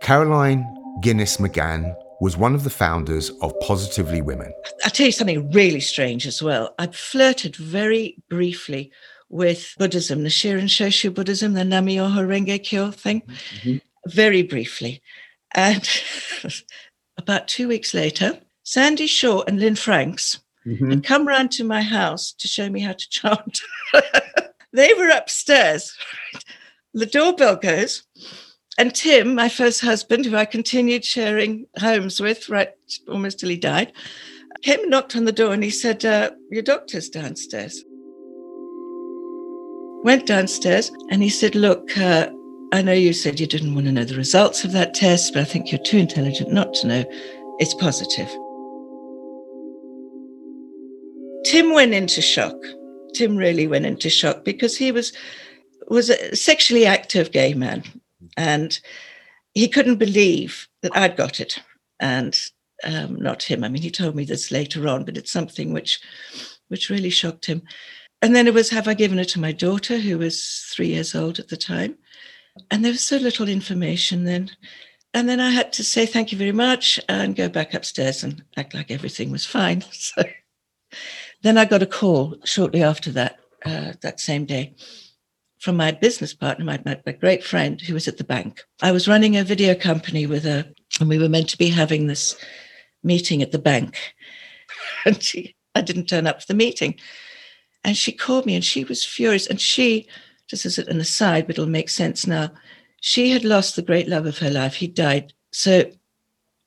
Caroline 0.00 0.66
Guinness 1.00 1.38
McGann 1.38 1.94
was 2.20 2.36
one 2.36 2.54
of 2.54 2.64
the 2.64 2.70
founders 2.70 3.30
of 3.40 3.58
Positively 3.60 4.22
Women. 4.22 4.52
I'll 4.84 4.90
tell 4.90 5.06
you 5.06 5.12
something 5.12 5.50
really 5.50 5.80
strange 5.80 6.26
as 6.26 6.42
well. 6.42 6.74
I 6.78 6.86
flirted 6.88 7.56
very 7.56 8.16
briefly 8.28 8.92
with 9.28 9.74
Buddhism, 9.78 10.22
the 10.22 10.28
Nichiren 10.28 10.64
Shoshu 10.64 11.12
Buddhism, 11.12 11.54
the 11.54 11.64
Nam 11.64 11.86
Myoho 11.86 12.26
Renge 12.26 12.62
Kyo 12.62 12.90
thing, 12.90 13.22
mm-hmm. 13.22 13.78
very 14.06 14.42
briefly. 14.42 15.02
And 15.54 15.88
about 17.16 17.48
two 17.48 17.66
weeks 17.66 17.94
later, 17.94 18.38
Sandie 18.62 19.06
Shaw 19.06 19.42
and 19.48 19.58
Lynne 19.58 19.74
Franks 19.74 20.38
mm-hmm. 20.66 20.90
had 20.90 21.04
come 21.04 21.26
round 21.26 21.50
to 21.52 21.64
my 21.64 21.82
house 21.82 22.32
to 22.34 22.46
show 22.46 22.68
me 22.68 22.80
how 22.80 22.92
to 22.92 23.08
chant. 23.08 23.60
they 24.72 24.94
were 24.94 25.08
upstairs. 25.08 25.96
The 26.94 27.06
doorbell 27.06 27.56
goes, 27.56 28.02
and 28.78 28.94
Tim, 28.94 29.34
my 29.34 29.48
first 29.48 29.80
husband, 29.80 30.26
who 30.26 30.36
I 30.36 30.44
continued 30.44 31.04
sharing 31.04 31.66
homes 31.78 32.20
with 32.20 32.48
right 32.48 32.70
almost 33.08 33.40
till 33.40 33.48
he 33.48 33.56
died, 33.56 33.92
came 34.62 34.80
and 34.80 34.90
knocked 34.90 35.16
on 35.16 35.24
the 35.24 35.32
door 35.32 35.52
and 35.52 35.64
he 35.64 35.70
said, 35.70 36.04
uh, 36.04 36.30
Your 36.50 36.62
doctor's 36.62 37.08
downstairs. 37.08 37.82
Went 40.04 40.26
downstairs 40.26 40.90
and 41.10 41.22
he 41.22 41.28
said, 41.28 41.54
Look, 41.54 41.96
uh, 41.96 42.28
I 42.72 42.82
know 42.82 42.92
you 42.92 43.12
said 43.12 43.40
you 43.40 43.46
didn't 43.46 43.74
want 43.74 43.86
to 43.86 43.92
know 43.92 44.04
the 44.04 44.16
results 44.16 44.64
of 44.64 44.72
that 44.72 44.94
test, 44.94 45.32
but 45.32 45.40
I 45.40 45.44
think 45.44 45.70
you're 45.70 45.82
too 45.82 45.98
intelligent 45.98 46.52
not 46.52 46.74
to 46.74 46.86
know. 46.86 47.04
It's 47.58 47.74
positive. 47.74 48.28
Tim 51.44 51.72
went 51.74 51.94
into 51.94 52.22
shock. 52.22 52.56
Tim 53.14 53.36
really 53.36 53.66
went 53.66 53.86
into 53.86 54.08
shock 54.08 54.44
because 54.44 54.76
he 54.76 54.90
was 54.90 55.12
was 55.88 56.10
a 56.10 56.36
sexually 56.36 56.86
active 56.86 57.32
gay 57.32 57.54
man 57.54 57.82
and 58.36 58.80
he 59.54 59.68
couldn't 59.68 59.96
believe 59.96 60.68
that 60.82 60.96
I'd 60.96 61.16
got 61.16 61.40
it, 61.40 61.58
and 62.00 62.38
um, 62.84 63.16
not 63.16 63.42
him. 63.42 63.64
I 63.64 63.68
mean, 63.68 63.82
he 63.82 63.90
told 63.90 64.14
me 64.14 64.24
this 64.24 64.50
later 64.50 64.88
on, 64.88 65.04
but 65.04 65.16
it's 65.16 65.30
something 65.30 65.72
which, 65.72 66.00
which 66.68 66.90
really 66.90 67.10
shocked 67.10 67.46
him. 67.46 67.62
And 68.22 68.34
then 68.34 68.46
it 68.46 68.54
was, 68.54 68.70
have 68.70 68.88
I 68.88 68.94
given 68.94 69.18
it 69.18 69.28
to 69.30 69.40
my 69.40 69.52
daughter, 69.52 69.98
who 69.98 70.18
was 70.18 70.66
three 70.74 70.88
years 70.88 71.14
old 71.14 71.38
at 71.38 71.48
the 71.48 71.56
time? 71.56 71.96
And 72.70 72.84
there 72.84 72.92
was 72.92 73.02
so 73.02 73.16
little 73.16 73.48
information 73.48 74.24
then. 74.24 74.50
And 75.14 75.28
then 75.28 75.40
I 75.40 75.50
had 75.50 75.72
to 75.74 75.84
say 75.84 76.06
thank 76.06 76.32
you 76.32 76.38
very 76.38 76.52
much 76.52 76.98
and 77.08 77.36
go 77.36 77.48
back 77.48 77.74
upstairs 77.74 78.24
and 78.24 78.42
act 78.56 78.74
like 78.74 78.90
everything 78.90 79.30
was 79.30 79.46
fine. 79.46 79.84
So 79.92 80.22
then 81.42 81.56
I 81.58 81.64
got 81.64 81.82
a 81.82 81.86
call 81.86 82.36
shortly 82.44 82.82
after 82.82 83.10
that, 83.12 83.40
uh, 83.64 83.94
that 84.02 84.20
same 84.20 84.44
day, 84.44 84.74
from 85.62 85.76
my 85.76 85.92
business 85.92 86.34
partner, 86.34 86.64
my, 86.64 86.80
my, 86.84 87.00
my, 87.06 87.12
great 87.12 87.44
friend 87.44 87.80
who 87.80 87.94
was 87.94 88.08
at 88.08 88.18
the 88.18 88.24
bank. 88.24 88.64
I 88.82 88.90
was 88.90 89.06
running 89.06 89.36
a 89.36 89.44
video 89.44 89.76
company 89.76 90.26
with 90.26 90.42
her, 90.42 90.66
and 90.98 91.08
we 91.08 91.18
were 91.18 91.28
meant 91.28 91.48
to 91.50 91.56
be 91.56 91.68
having 91.68 92.08
this 92.08 92.36
meeting 93.04 93.42
at 93.42 93.52
the 93.52 93.58
bank. 93.58 93.96
And 95.04 95.22
she, 95.22 95.54
I 95.74 95.80
didn't 95.80 96.06
turn 96.06 96.26
up 96.26 96.40
for 96.40 96.46
the 96.46 96.54
meeting. 96.54 96.94
And 97.84 97.96
she 97.96 98.12
called 98.12 98.46
me 98.46 98.54
and 98.54 98.64
she 98.64 98.84
was 98.84 99.04
furious. 99.04 99.46
And 99.46 99.60
she, 99.60 100.06
just 100.48 100.64
as 100.64 100.78
an 100.78 101.00
aside, 101.00 101.46
but 101.46 101.54
it'll 101.54 101.66
make 101.66 101.88
sense 101.88 102.26
now, 102.26 102.52
she 103.00 103.30
had 103.30 103.44
lost 103.44 103.74
the 103.74 103.82
great 103.82 104.08
love 104.08 104.26
of 104.26 104.38
her 104.38 104.50
life. 104.50 104.76
He 104.76 104.86
died. 104.86 105.32
So 105.52 105.90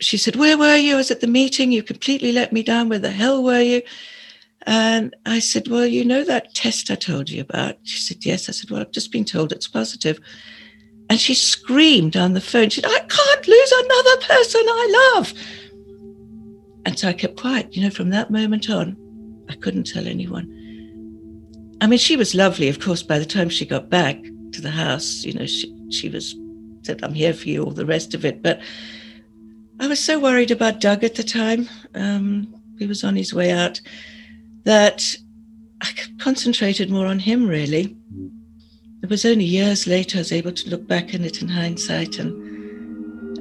she 0.02 0.18
said, 0.18 0.36
Where 0.36 0.58
were 0.58 0.76
you? 0.76 0.94
I 0.94 0.98
was 0.98 1.12
at 1.12 1.22
the 1.22 1.28
meeting. 1.28 1.72
You 1.72 1.82
completely 1.82 2.32
let 2.32 2.52
me 2.52 2.62
down. 2.62 2.90
Where 2.90 3.00
the 3.00 3.12
hell 3.12 3.42
were 3.42 3.62
you? 3.62 3.82
And 4.66 5.16
I 5.26 5.40
said, 5.40 5.68
Well, 5.68 5.86
you 5.86 6.04
know 6.04 6.24
that 6.24 6.54
test 6.54 6.90
I 6.90 6.96
told 6.96 7.30
you 7.30 7.42
about? 7.42 7.78
She 7.84 8.00
said, 8.00 8.26
Yes. 8.26 8.50
I 8.50 8.52
said, 8.52 8.70
Well, 8.70 8.82
I've 8.82 8.92
just 8.92 9.12
been 9.12 9.26
told 9.26 9.52
it's 9.52 9.68
positive. 9.68 10.20
And 11.10 11.20
she 11.20 11.36
screamed 11.36 12.18
on 12.18 12.34
the 12.34 12.42
phone. 12.42 12.70
She 12.70 12.82
said, 12.82 12.90
I 12.90 13.00
can't 13.00 13.48
lose 13.48 13.72
another 13.72 14.18
person 14.22 14.62
I 14.66 15.14
love. 15.16 15.34
And 16.86 16.98
so 16.98 17.08
I 17.08 17.14
kept 17.14 17.40
quiet. 17.40 17.76
You 17.76 17.84
know, 17.84 17.92
from 17.92 18.10
that 18.10 18.32
moment 18.32 18.70
on, 18.70 18.98
I 19.50 19.56
couldn't 19.56 19.86
tell 19.86 20.08
anyone. 20.08 20.52
I 21.82 21.88
mean, 21.88 22.00
she 22.00 22.18
was 22.18 22.34
lovely, 22.34 22.70
of 22.70 22.80
course, 22.80 23.04
by 23.04 23.20
the 23.20 23.26
time 23.26 23.50
she 23.50 23.66
got 23.66 23.90
back 23.90 24.18
to 24.54 24.62
the 24.62 24.72
house, 24.72 25.24
you 25.24 25.34
know, 25.34 25.46
she, 25.46 25.76
she 25.92 26.10
was 26.10 26.36
said, 26.84 27.04
I'm 27.04 27.14
here 27.14 27.34
for 27.34 27.50
you, 27.50 27.64
all 27.64 27.72
the 27.72 27.86
rest 27.86 28.14
of 28.14 28.26
it. 28.26 28.42
But 28.42 28.62
I 29.80 29.88
was 29.88 30.00
so 30.00 30.20
worried 30.20 30.52
about 30.52 30.82
Doug 30.82 31.04
at 31.04 31.16
the 31.16 31.24
time. 31.24 31.68
Um, 31.94 32.54
he 32.80 32.86
was 32.86 33.04
on 33.04 33.16
his 33.16 33.34
way 33.34 33.52
out 33.52 33.82
that 34.66 35.16
I 35.82 35.90
concentrated 36.20 36.90
more 36.90 37.06
on 37.06 37.20
him, 37.20 37.48
really. 37.48 37.96
It 39.02 39.10
was 39.10 39.26
only 39.26 39.46
years 39.46 39.88
later 39.88 40.18
I 40.18 40.22
was 40.22 40.32
able 40.32 40.52
to 40.52 40.70
look 40.70 40.88
back 40.88 41.14
on 41.14 41.24
it 41.24 41.42
in 41.42 41.48
hindsight 41.48 42.20
and 42.20 42.44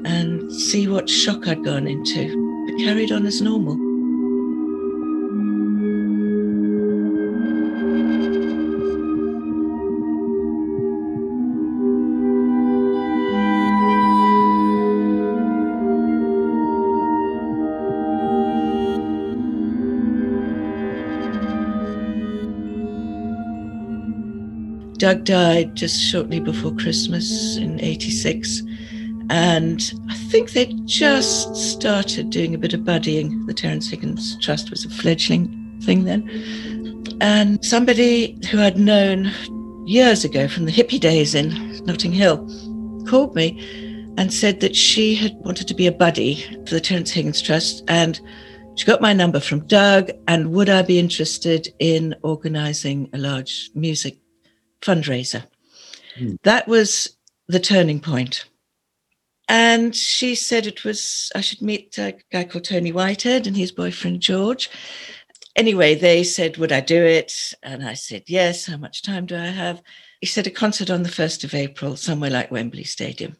and 0.07 0.52
see 0.52 0.87
what 0.87 1.09
shock 1.09 1.49
I'd 1.49 1.64
gone 1.64 1.87
into, 1.87 2.66
but 2.66 2.85
carried 2.85 3.11
on 3.11 3.25
as 3.25 3.40
normal. 3.40 3.83
Doug 25.04 25.25
died 25.25 25.75
just 25.75 26.00
shortly 26.00 26.40
before 26.40 26.75
Christmas 26.76 27.58
in 27.58 27.78
86. 27.78 28.62
And 29.28 29.92
I 30.08 30.14
think 30.30 30.52
they 30.52 30.73
just 30.87 31.54
started 31.54 32.30
doing 32.30 32.54
a 32.54 32.58
bit 32.58 32.73
of 32.73 32.80
buddying. 32.80 33.44
The 33.46 33.52
Terence 33.52 33.87
Higgins 33.87 34.38
Trust 34.40 34.70
was 34.70 34.87
a 34.87 34.88
fledgling 34.88 35.78
thing 35.82 36.04
then. 36.04 36.26
And 37.20 37.62
somebody 37.62 38.38
who 38.50 38.62
I'd 38.62 38.78
known 38.78 39.30
years 39.87 40.25
ago 40.25 40.49
from 40.49 40.64
the 40.64 40.73
hippie 40.73 40.99
days 40.99 41.34
in 41.34 41.50
Notting 41.84 42.12
Hill 42.12 42.38
called 43.06 43.34
me 43.34 43.61
and 44.16 44.32
said 44.32 44.61
that 44.61 44.75
she 44.75 45.14
had 45.14 45.34
wanted 45.34 45.68
to 45.68 45.75
be 45.75 45.87
a 45.87 45.92
buddy 45.92 46.37
for 46.66 46.73
the 46.73 46.80
Terence 46.80 47.11
Higgins 47.11 47.42
Trust. 47.42 47.84
And 47.88 48.18
she 48.76 48.87
got 48.87 49.02
my 49.02 49.12
number 49.12 49.38
from 49.38 49.66
Doug. 49.66 50.12
And 50.28 50.52
would 50.52 50.70
I 50.70 50.80
be 50.80 50.99
interested 50.99 51.68
in 51.78 52.14
organizing 52.23 53.11
a 53.12 53.18
large 53.18 53.70
music 53.75 54.16
fundraiser. 54.84 55.44
Mm. 56.18 56.38
That 56.42 56.68
was 56.68 57.16
the 57.48 57.60
turning 57.60 58.00
point. 58.00 58.44
And 59.48 59.94
she 59.94 60.34
said 60.34 60.66
it 60.66 60.84
was, 60.84 61.30
I 61.34 61.40
should 61.40 61.60
meet 61.60 61.98
a 61.98 62.16
guy 62.32 62.44
called 62.44 62.64
Tony 62.64 62.92
Whitehead 62.92 63.46
and 63.46 63.56
his 63.56 63.72
boyfriend 63.72 64.20
George. 64.20 64.70
Anyway, 65.56 65.94
they 65.94 66.24
said, 66.24 66.56
Would 66.56 66.72
I 66.72 66.80
do 66.80 67.04
it? 67.04 67.52
And 67.62 67.86
I 67.86 67.94
said, 67.94 68.24
Yes. 68.26 68.66
How 68.66 68.76
much 68.76 69.02
time 69.02 69.26
do 69.26 69.36
I 69.36 69.46
have? 69.46 69.82
He 70.20 70.26
said, 70.26 70.46
A 70.46 70.50
concert 70.50 70.90
on 70.90 71.02
the 71.02 71.10
1st 71.10 71.44
of 71.44 71.54
April, 71.54 71.96
somewhere 71.96 72.30
like 72.30 72.50
Wembley 72.50 72.84
Stadium. 72.84 73.36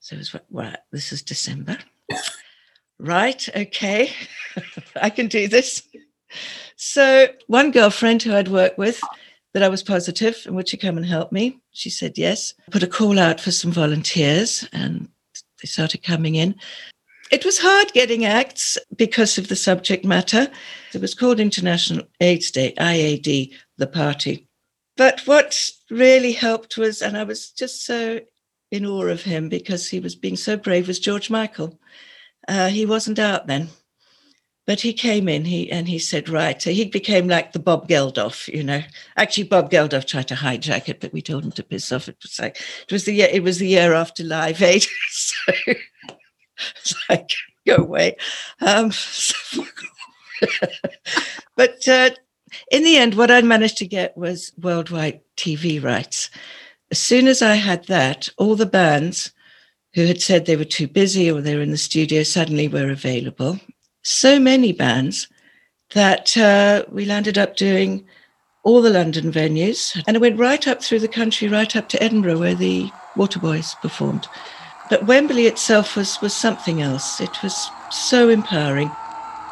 So 0.00 0.14
it 0.14 0.18
was, 0.18 0.34
right, 0.50 0.78
this 0.90 1.12
is 1.12 1.22
December. 1.22 1.76
right, 2.98 3.46
okay, 3.54 4.12
I 4.96 5.10
can 5.10 5.26
do 5.26 5.48
this. 5.48 5.82
So 6.76 7.26
one 7.46 7.72
girlfriend 7.72 8.22
who 8.22 8.34
I'd 8.34 8.48
worked 8.48 8.78
with 8.78 9.00
that 9.58 9.66
I 9.66 9.68
was 9.68 9.82
positive 9.82 10.40
and 10.46 10.54
would 10.54 10.68
she 10.68 10.76
come 10.76 10.96
and 10.96 11.04
help 11.04 11.32
me? 11.32 11.58
She 11.72 11.90
said 11.90 12.16
yes. 12.16 12.54
Put 12.70 12.84
a 12.84 12.86
call 12.86 13.18
out 13.18 13.40
for 13.40 13.50
some 13.50 13.72
volunteers 13.72 14.64
and 14.72 15.08
they 15.60 15.66
started 15.66 16.04
coming 16.04 16.36
in. 16.36 16.54
It 17.32 17.44
was 17.44 17.58
hard 17.58 17.92
getting 17.92 18.24
acts 18.24 18.78
because 18.94 19.36
of 19.36 19.48
the 19.48 19.56
subject 19.56 20.04
matter. 20.04 20.48
It 20.94 21.00
was 21.00 21.12
called 21.12 21.40
International 21.40 22.06
AIDS 22.20 22.52
Day, 22.52 22.72
IAD, 22.78 23.52
the 23.78 23.86
party. 23.88 24.46
But 24.96 25.22
what 25.26 25.70
really 25.90 26.32
helped 26.32 26.78
was, 26.78 27.02
and 27.02 27.18
I 27.18 27.24
was 27.24 27.50
just 27.50 27.84
so 27.84 28.20
in 28.70 28.86
awe 28.86 29.06
of 29.06 29.22
him 29.22 29.48
because 29.48 29.88
he 29.88 29.98
was 29.98 30.14
being 30.14 30.36
so 30.36 30.56
brave, 30.56 30.86
was 30.86 31.00
George 31.00 31.30
Michael. 31.30 31.80
Uh, 32.46 32.68
he 32.68 32.86
wasn't 32.86 33.18
out 33.18 33.48
then. 33.48 33.70
But 34.68 34.82
he 34.82 34.92
came 34.92 35.30
in, 35.30 35.46
he 35.46 35.72
and 35.72 35.88
he 35.88 35.98
said, 35.98 36.28
right. 36.28 36.60
So 36.60 36.70
he 36.70 36.84
became 36.84 37.26
like 37.26 37.52
the 37.52 37.58
Bob 37.58 37.88
Geldof, 37.88 38.48
you 38.48 38.62
know. 38.62 38.82
Actually, 39.16 39.44
Bob 39.44 39.70
Geldof 39.70 40.04
tried 40.04 40.28
to 40.28 40.34
hijack 40.34 40.90
it, 40.90 41.00
but 41.00 41.10
we 41.10 41.22
told 41.22 41.42
him 41.42 41.52
to 41.52 41.62
piss 41.62 41.90
off. 41.90 42.06
It 42.06 42.18
was 42.22 42.38
like 42.38 42.60
it 42.82 42.92
was 42.92 43.06
the 43.06 43.14
year 43.14 43.28
it 43.32 43.42
was 43.42 43.60
the 43.60 43.66
year 43.66 43.94
after 43.94 44.22
Live 44.22 44.60
Aid. 44.60 44.82
so 45.08 45.52
it's 45.56 46.94
like, 47.08 47.30
go 47.66 47.76
away. 47.76 48.18
Um, 48.60 48.92
so 48.92 49.64
but 51.56 51.88
uh, 51.88 52.10
in 52.70 52.84
the 52.84 52.98
end, 52.98 53.14
what 53.14 53.30
I 53.30 53.40
managed 53.40 53.78
to 53.78 53.86
get 53.86 54.18
was 54.18 54.52
worldwide 54.60 55.22
TV 55.38 55.82
rights. 55.82 56.28
As 56.90 56.98
soon 56.98 57.26
as 57.26 57.40
I 57.40 57.54
had 57.54 57.86
that, 57.86 58.28
all 58.36 58.54
the 58.54 58.66
bands 58.66 59.32
who 59.94 60.04
had 60.04 60.20
said 60.20 60.44
they 60.44 60.56
were 60.56 60.64
too 60.64 60.88
busy 60.88 61.30
or 61.30 61.40
they 61.40 61.56
were 61.56 61.62
in 61.62 61.70
the 61.70 61.78
studio 61.78 62.22
suddenly 62.22 62.68
were 62.68 62.90
available. 62.90 63.58
So 64.10 64.40
many 64.40 64.72
bands 64.72 65.28
that 65.92 66.34
uh, 66.34 66.86
we 66.90 67.04
landed 67.04 67.36
up 67.36 67.56
doing 67.56 68.06
all 68.64 68.80
the 68.80 68.88
London 68.88 69.30
venues. 69.30 70.02
And 70.06 70.16
it 70.16 70.20
went 70.20 70.38
right 70.38 70.66
up 70.66 70.82
through 70.82 71.00
the 71.00 71.08
country, 71.08 71.46
right 71.46 71.76
up 71.76 71.90
to 71.90 72.02
Edinburgh, 72.02 72.38
where 72.38 72.54
the 72.54 72.90
Waterboys 73.16 73.78
performed. 73.82 74.26
But 74.88 75.04
Wembley 75.06 75.46
itself 75.46 75.94
was, 75.94 76.18
was 76.22 76.34
something 76.34 76.80
else. 76.80 77.20
It 77.20 77.42
was 77.42 77.70
so 77.90 78.30
empowering. 78.30 78.90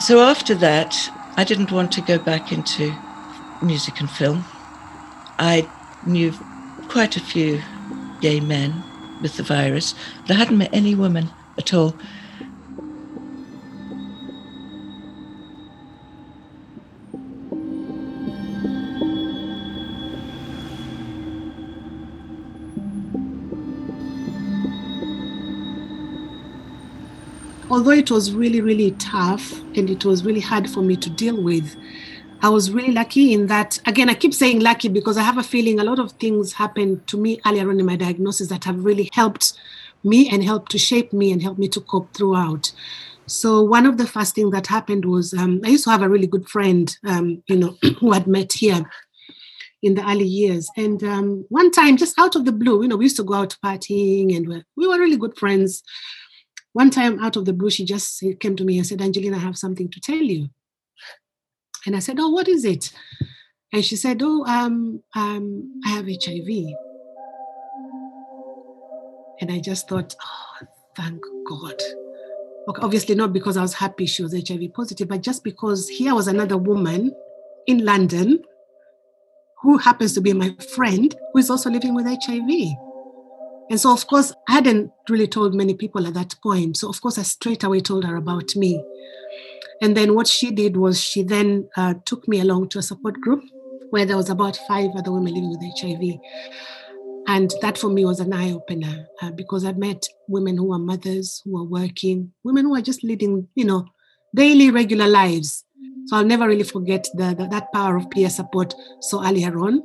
So 0.00 0.20
after 0.20 0.54
that, 0.54 0.96
I 1.36 1.44
didn't 1.44 1.70
want 1.70 1.92
to 1.92 2.00
go 2.00 2.18
back 2.18 2.50
into 2.50 2.94
music 3.62 4.00
and 4.00 4.10
film. 4.10 4.42
I 5.38 5.68
knew 6.06 6.32
quite 6.88 7.18
a 7.18 7.20
few 7.20 7.60
gay 8.22 8.40
men 8.40 8.82
with 9.20 9.36
the 9.36 9.42
virus, 9.42 9.94
but 10.22 10.30
I 10.30 10.38
hadn't 10.38 10.56
met 10.56 10.72
any 10.72 10.94
women 10.94 11.28
at 11.58 11.74
all. 11.74 11.94
Although 27.76 27.90
it 27.90 28.10
was 28.10 28.32
really, 28.32 28.62
really 28.62 28.92
tough 28.92 29.60
and 29.76 29.90
it 29.90 30.02
was 30.02 30.24
really 30.24 30.40
hard 30.40 30.68
for 30.70 30.80
me 30.80 30.96
to 30.96 31.10
deal 31.10 31.42
with, 31.42 31.76
I 32.40 32.48
was 32.48 32.70
really 32.70 32.92
lucky 32.92 33.34
in 33.34 33.48
that. 33.48 33.78
Again, 33.84 34.08
I 34.08 34.14
keep 34.14 34.32
saying 34.32 34.60
lucky 34.60 34.88
because 34.88 35.18
I 35.18 35.22
have 35.22 35.36
a 35.36 35.42
feeling 35.42 35.78
a 35.78 35.84
lot 35.84 35.98
of 35.98 36.12
things 36.12 36.54
happened 36.54 37.06
to 37.08 37.18
me 37.18 37.38
earlier 37.44 37.68
on 37.68 37.78
in 37.78 37.84
my 37.84 37.96
diagnosis 37.96 38.48
that 38.48 38.64
have 38.64 38.82
really 38.82 39.10
helped 39.12 39.52
me 40.02 40.26
and 40.30 40.42
helped 40.42 40.72
to 40.72 40.78
shape 40.78 41.12
me 41.12 41.30
and 41.32 41.42
helped 41.42 41.58
me 41.58 41.68
to 41.68 41.80
cope 41.82 42.14
throughout. 42.14 42.72
So 43.26 43.62
one 43.62 43.84
of 43.84 43.98
the 43.98 44.06
first 44.06 44.34
things 44.34 44.52
that 44.52 44.68
happened 44.68 45.04
was 45.04 45.34
um, 45.34 45.60
I 45.62 45.68
used 45.68 45.84
to 45.84 45.90
have 45.90 46.00
a 46.00 46.08
really 46.08 46.26
good 46.26 46.48
friend, 46.48 46.96
um, 47.04 47.42
you 47.46 47.56
know, 47.56 47.76
who 48.00 48.12
had 48.12 48.26
met 48.26 48.54
here 48.54 48.90
in 49.82 49.96
the 49.96 50.10
early 50.10 50.24
years. 50.24 50.70
And 50.78 51.04
um, 51.04 51.44
one 51.50 51.70
time, 51.70 51.98
just 51.98 52.18
out 52.18 52.36
of 52.36 52.46
the 52.46 52.52
blue, 52.52 52.80
you 52.80 52.88
know, 52.88 52.96
we 52.96 53.04
used 53.04 53.16
to 53.16 53.22
go 53.22 53.34
out 53.34 53.54
partying 53.62 54.34
and 54.34 54.64
we 54.76 54.88
were 54.88 54.98
really 54.98 55.18
good 55.18 55.36
friends. 55.36 55.82
One 56.76 56.90
time, 56.90 57.18
out 57.24 57.36
of 57.36 57.46
the 57.46 57.54
blue, 57.54 57.70
she 57.70 57.86
just 57.86 58.22
came 58.38 58.54
to 58.54 58.62
me 58.62 58.76
and 58.76 58.86
said, 58.86 59.00
Angelina, 59.00 59.38
I 59.38 59.40
have 59.40 59.56
something 59.56 59.88
to 59.88 59.98
tell 59.98 60.18
you. 60.18 60.50
And 61.86 61.96
I 61.96 62.00
said, 62.00 62.20
Oh, 62.20 62.28
what 62.28 62.48
is 62.48 62.66
it? 62.66 62.92
And 63.72 63.82
she 63.82 63.96
said, 63.96 64.20
Oh, 64.22 64.44
um, 64.44 65.02
um, 65.14 65.80
I 65.86 65.88
have 65.88 66.04
HIV. 66.04 66.48
And 69.40 69.50
I 69.50 69.58
just 69.58 69.88
thought, 69.88 70.14
Oh, 70.22 70.66
thank 70.94 71.22
God. 71.48 71.80
Okay, 72.68 72.82
obviously, 72.82 73.14
not 73.14 73.32
because 73.32 73.56
I 73.56 73.62
was 73.62 73.72
happy 73.72 74.04
she 74.04 74.22
was 74.22 74.34
HIV 74.34 74.74
positive, 74.74 75.08
but 75.08 75.22
just 75.22 75.44
because 75.44 75.88
here 75.88 76.14
was 76.14 76.28
another 76.28 76.58
woman 76.58 77.10
in 77.66 77.86
London 77.86 78.44
who 79.62 79.78
happens 79.78 80.12
to 80.12 80.20
be 80.20 80.34
my 80.34 80.54
friend 80.74 81.16
who 81.32 81.38
is 81.38 81.48
also 81.48 81.70
living 81.70 81.94
with 81.94 82.04
HIV. 82.04 82.76
And 83.68 83.80
so, 83.80 83.92
of 83.92 84.06
course, 84.06 84.32
I 84.48 84.52
hadn't 84.52 84.92
really 85.08 85.26
told 85.26 85.54
many 85.54 85.74
people 85.74 86.06
at 86.06 86.14
that 86.14 86.34
point. 86.42 86.76
So, 86.76 86.88
of 86.88 87.00
course, 87.00 87.18
I 87.18 87.22
straight 87.22 87.64
away 87.64 87.80
told 87.80 88.04
her 88.04 88.16
about 88.16 88.54
me. 88.54 88.82
And 89.82 89.96
then 89.96 90.14
what 90.14 90.26
she 90.26 90.50
did 90.50 90.76
was 90.76 91.00
she 91.00 91.22
then 91.22 91.68
uh, 91.76 91.94
took 92.04 92.26
me 92.28 92.40
along 92.40 92.68
to 92.70 92.78
a 92.78 92.82
support 92.82 93.20
group 93.20 93.42
where 93.90 94.06
there 94.06 94.16
was 94.16 94.30
about 94.30 94.56
five 94.68 94.90
other 94.96 95.12
women 95.12 95.34
living 95.34 95.50
with 95.50 95.80
HIV. 95.80 96.20
And 97.28 97.52
that 97.60 97.76
for 97.76 97.90
me 97.90 98.04
was 98.04 98.20
an 98.20 98.32
eye 98.32 98.52
opener 98.52 99.06
uh, 99.20 99.32
because 99.32 99.64
I 99.64 99.72
met 99.72 100.06
women 100.28 100.56
who 100.56 100.72
are 100.72 100.78
mothers, 100.78 101.42
who 101.44 101.58
are 101.58 101.64
working, 101.64 102.32
women 102.44 102.66
who 102.66 102.76
are 102.76 102.82
just 102.82 103.02
leading, 103.02 103.48
you 103.56 103.64
know, 103.64 103.86
daily, 104.34 104.70
regular 104.70 105.08
lives. 105.08 105.64
So 106.06 106.16
I'll 106.16 106.24
never 106.24 106.46
really 106.46 106.62
forget 106.62 107.08
the, 107.14 107.34
the 107.34 107.48
that 107.48 107.72
power 107.72 107.96
of 107.96 108.08
peer 108.10 108.30
support 108.30 108.74
so 109.00 109.24
earlier 109.24 109.58
on 109.58 109.82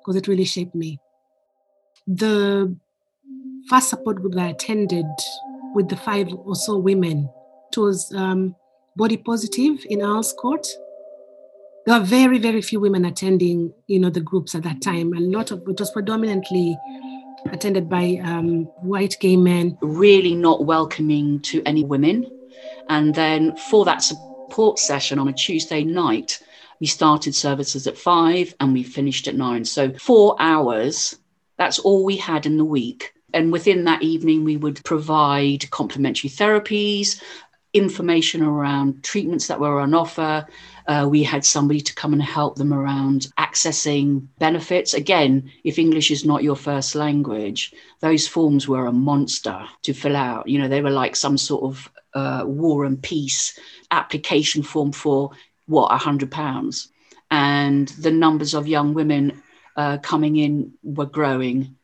because 0.00 0.16
it 0.16 0.28
really 0.28 0.44
shaped 0.44 0.74
me. 0.74 0.98
The 2.06 2.74
first 3.68 3.88
support 3.90 4.20
group 4.20 4.34
that 4.34 4.44
I 4.44 4.48
attended 4.50 5.06
with 5.74 5.88
the 5.88 5.96
five 5.96 6.28
or 6.32 6.54
so 6.54 6.76
women, 6.76 7.28
it 7.72 7.78
was 7.78 8.12
um, 8.14 8.54
body 8.96 9.16
positive 9.16 9.84
in 9.88 10.02
Earl's 10.02 10.32
Court. 10.32 10.66
There 11.86 11.98
were 11.98 12.04
very, 12.04 12.38
very 12.38 12.62
few 12.62 12.78
women 12.80 13.04
attending, 13.04 13.72
you 13.86 13.98
know, 13.98 14.10
the 14.10 14.20
groups 14.20 14.54
at 14.54 14.62
that 14.62 14.82
time. 14.82 15.12
A 15.14 15.20
lot 15.20 15.50
of 15.50 15.62
it 15.66 15.80
was 15.80 15.90
predominantly 15.90 16.78
attended 17.50 17.88
by 17.88 18.20
um, 18.24 18.64
white 18.82 19.16
gay 19.20 19.36
men. 19.36 19.76
Really 19.80 20.34
not 20.34 20.64
welcoming 20.64 21.40
to 21.40 21.62
any 21.66 21.84
women. 21.84 22.30
And 22.88 23.14
then 23.14 23.56
for 23.56 23.84
that 23.84 24.02
support 24.02 24.78
session 24.78 25.18
on 25.18 25.28
a 25.28 25.32
Tuesday 25.32 25.82
night, 25.82 26.40
we 26.78 26.86
started 26.86 27.34
services 27.34 27.86
at 27.86 27.96
five 27.96 28.54
and 28.60 28.72
we 28.72 28.82
finished 28.82 29.28
at 29.28 29.34
nine. 29.34 29.64
So 29.64 29.92
four 29.94 30.36
hours, 30.40 31.16
that's 31.56 31.78
all 31.78 32.04
we 32.04 32.16
had 32.16 32.46
in 32.46 32.56
the 32.56 32.64
week. 32.64 33.12
And 33.34 33.52
within 33.52 33.84
that 33.84 34.02
evening, 34.02 34.44
we 34.44 34.56
would 34.56 34.84
provide 34.84 35.70
complementary 35.70 36.30
therapies, 36.30 37.22
information 37.74 38.42
around 38.42 39.02
treatments 39.02 39.46
that 39.46 39.58
were 39.60 39.80
on 39.80 39.94
offer. 39.94 40.46
Uh, 40.86 41.06
we 41.08 41.22
had 41.22 41.44
somebody 41.44 41.80
to 41.80 41.94
come 41.94 42.12
and 42.12 42.22
help 42.22 42.56
them 42.56 42.72
around 42.72 43.28
accessing 43.38 44.26
benefits. 44.38 44.94
Again, 44.94 45.50
if 45.64 45.78
English 45.78 46.10
is 46.10 46.24
not 46.24 46.42
your 46.42 46.56
first 46.56 46.94
language, 46.94 47.72
those 48.00 48.28
forms 48.28 48.68
were 48.68 48.86
a 48.86 48.92
monster 48.92 49.64
to 49.82 49.94
fill 49.94 50.16
out. 50.16 50.48
You 50.48 50.58
know, 50.58 50.68
they 50.68 50.82
were 50.82 50.90
like 50.90 51.16
some 51.16 51.38
sort 51.38 51.62
of 51.64 51.90
uh, 52.14 52.44
war 52.46 52.84
and 52.84 53.02
peace 53.02 53.58
application 53.90 54.62
form 54.62 54.92
for 54.92 55.30
what, 55.66 55.92
a 55.92 55.96
hundred 55.96 56.30
pounds. 56.30 56.88
And 57.30 57.88
the 57.88 58.10
numbers 58.10 58.52
of 58.52 58.68
young 58.68 58.92
women 58.92 59.42
uh, 59.76 59.98
coming 59.98 60.36
in 60.36 60.74
were 60.82 61.06
growing. 61.06 61.76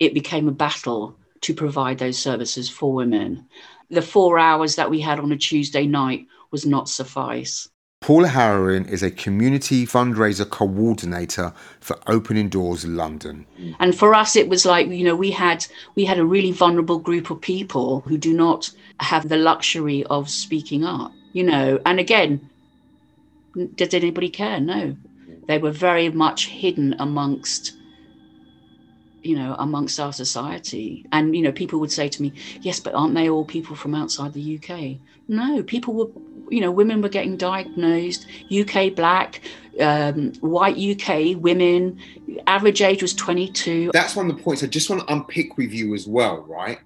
It 0.00 0.14
became 0.14 0.48
a 0.48 0.52
battle 0.52 1.16
to 1.42 1.54
provide 1.54 1.98
those 1.98 2.18
services 2.18 2.68
for 2.68 2.92
women 2.92 3.46
the 3.90 4.02
four 4.02 4.38
hours 4.38 4.76
that 4.76 4.90
we 4.90 5.00
had 5.00 5.18
on 5.18 5.32
a 5.32 5.36
Tuesday 5.36 5.86
night 5.86 6.26
was 6.50 6.64
not 6.64 6.88
suffice. 6.88 7.68
Paula 8.00 8.28
Harrowing 8.28 8.86
is 8.86 9.02
a 9.02 9.10
community 9.10 9.84
fundraiser 9.84 10.48
coordinator 10.48 11.52
for 11.80 11.98
Opening 12.06 12.48
Doors 12.48 12.86
London. 12.86 13.44
And 13.78 13.94
for 13.94 14.14
us 14.14 14.36
it 14.36 14.48
was 14.48 14.64
like, 14.64 14.88
you 14.88 15.04
know, 15.04 15.14
we 15.14 15.30
had 15.30 15.66
we 15.96 16.06
had 16.06 16.18
a 16.18 16.24
really 16.24 16.52
vulnerable 16.52 16.98
group 16.98 17.30
of 17.30 17.42
people 17.42 18.00
who 18.00 18.16
do 18.16 18.32
not 18.32 18.70
have 19.00 19.28
the 19.28 19.36
luxury 19.36 20.04
of 20.04 20.30
speaking 20.30 20.82
up, 20.82 21.12
you 21.34 21.42
know. 21.42 21.78
And 21.84 22.00
again, 22.00 22.48
did 23.74 23.92
anybody 23.92 24.30
care? 24.30 24.60
No. 24.60 24.96
They 25.46 25.58
were 25.58 25.72
very 25.72 26.08
much 26.08 26.46
hidden 26.46 26.94
amongst 26.98 27.72
you 29.22 29.36
know, 29.36 29.54
amongst 29.58 30.00
our 30.00 30.12
society. 30.12 31.06
And, 31.12 31.34
you 31.34 31.42
know, 31.42 31.52
people 31.52 31.78
would 31.80 31.92
say 31.92 32.08
to 32.08 32.22
me, 32.22 32.32
yes, 32.60 32.80
but 32.80 32.94
aren't 32.94 33.14
they 33.14 33.28
all 33.28 33.44
people 33.44 33.76
from 33.76 33.94
outside 33.94 34.32
the 34.32 34.58
UK? 34.58 34.98
No, 35.28 35.62
people 35.62 35.94
were, 35.94 36.08
you 36.48 36.60
know, 36.60 36.70
women 36.70 37.02
were 37.02 37.08
getting 37.08 37.36
diagnosed, 37.36 38.26
UK 38.50 38.94
black, 38.94 39.42
um, 39.80 40.32
white 40.40 40.76
UK 40.76 41.40
women, 41.40 42.00
average 42.46 42.82
age 42.82 43.02
was 43.02 43.14
22. 43.14 43.90
That's 43.92 44.16
one 44.16 44.30
of 44.30 44.36
the 44.36 44.42
points 44.42 44.62
I 44.62 44.66
just 44.66 44.90
want 44.90 45.06
to 45.06 45.12
unpick 45.12 45.56
with 45.56 45.72
you 45.72 45.94
as 45.94 46.06
well, 46.06 46.44
right? 46.48 46.78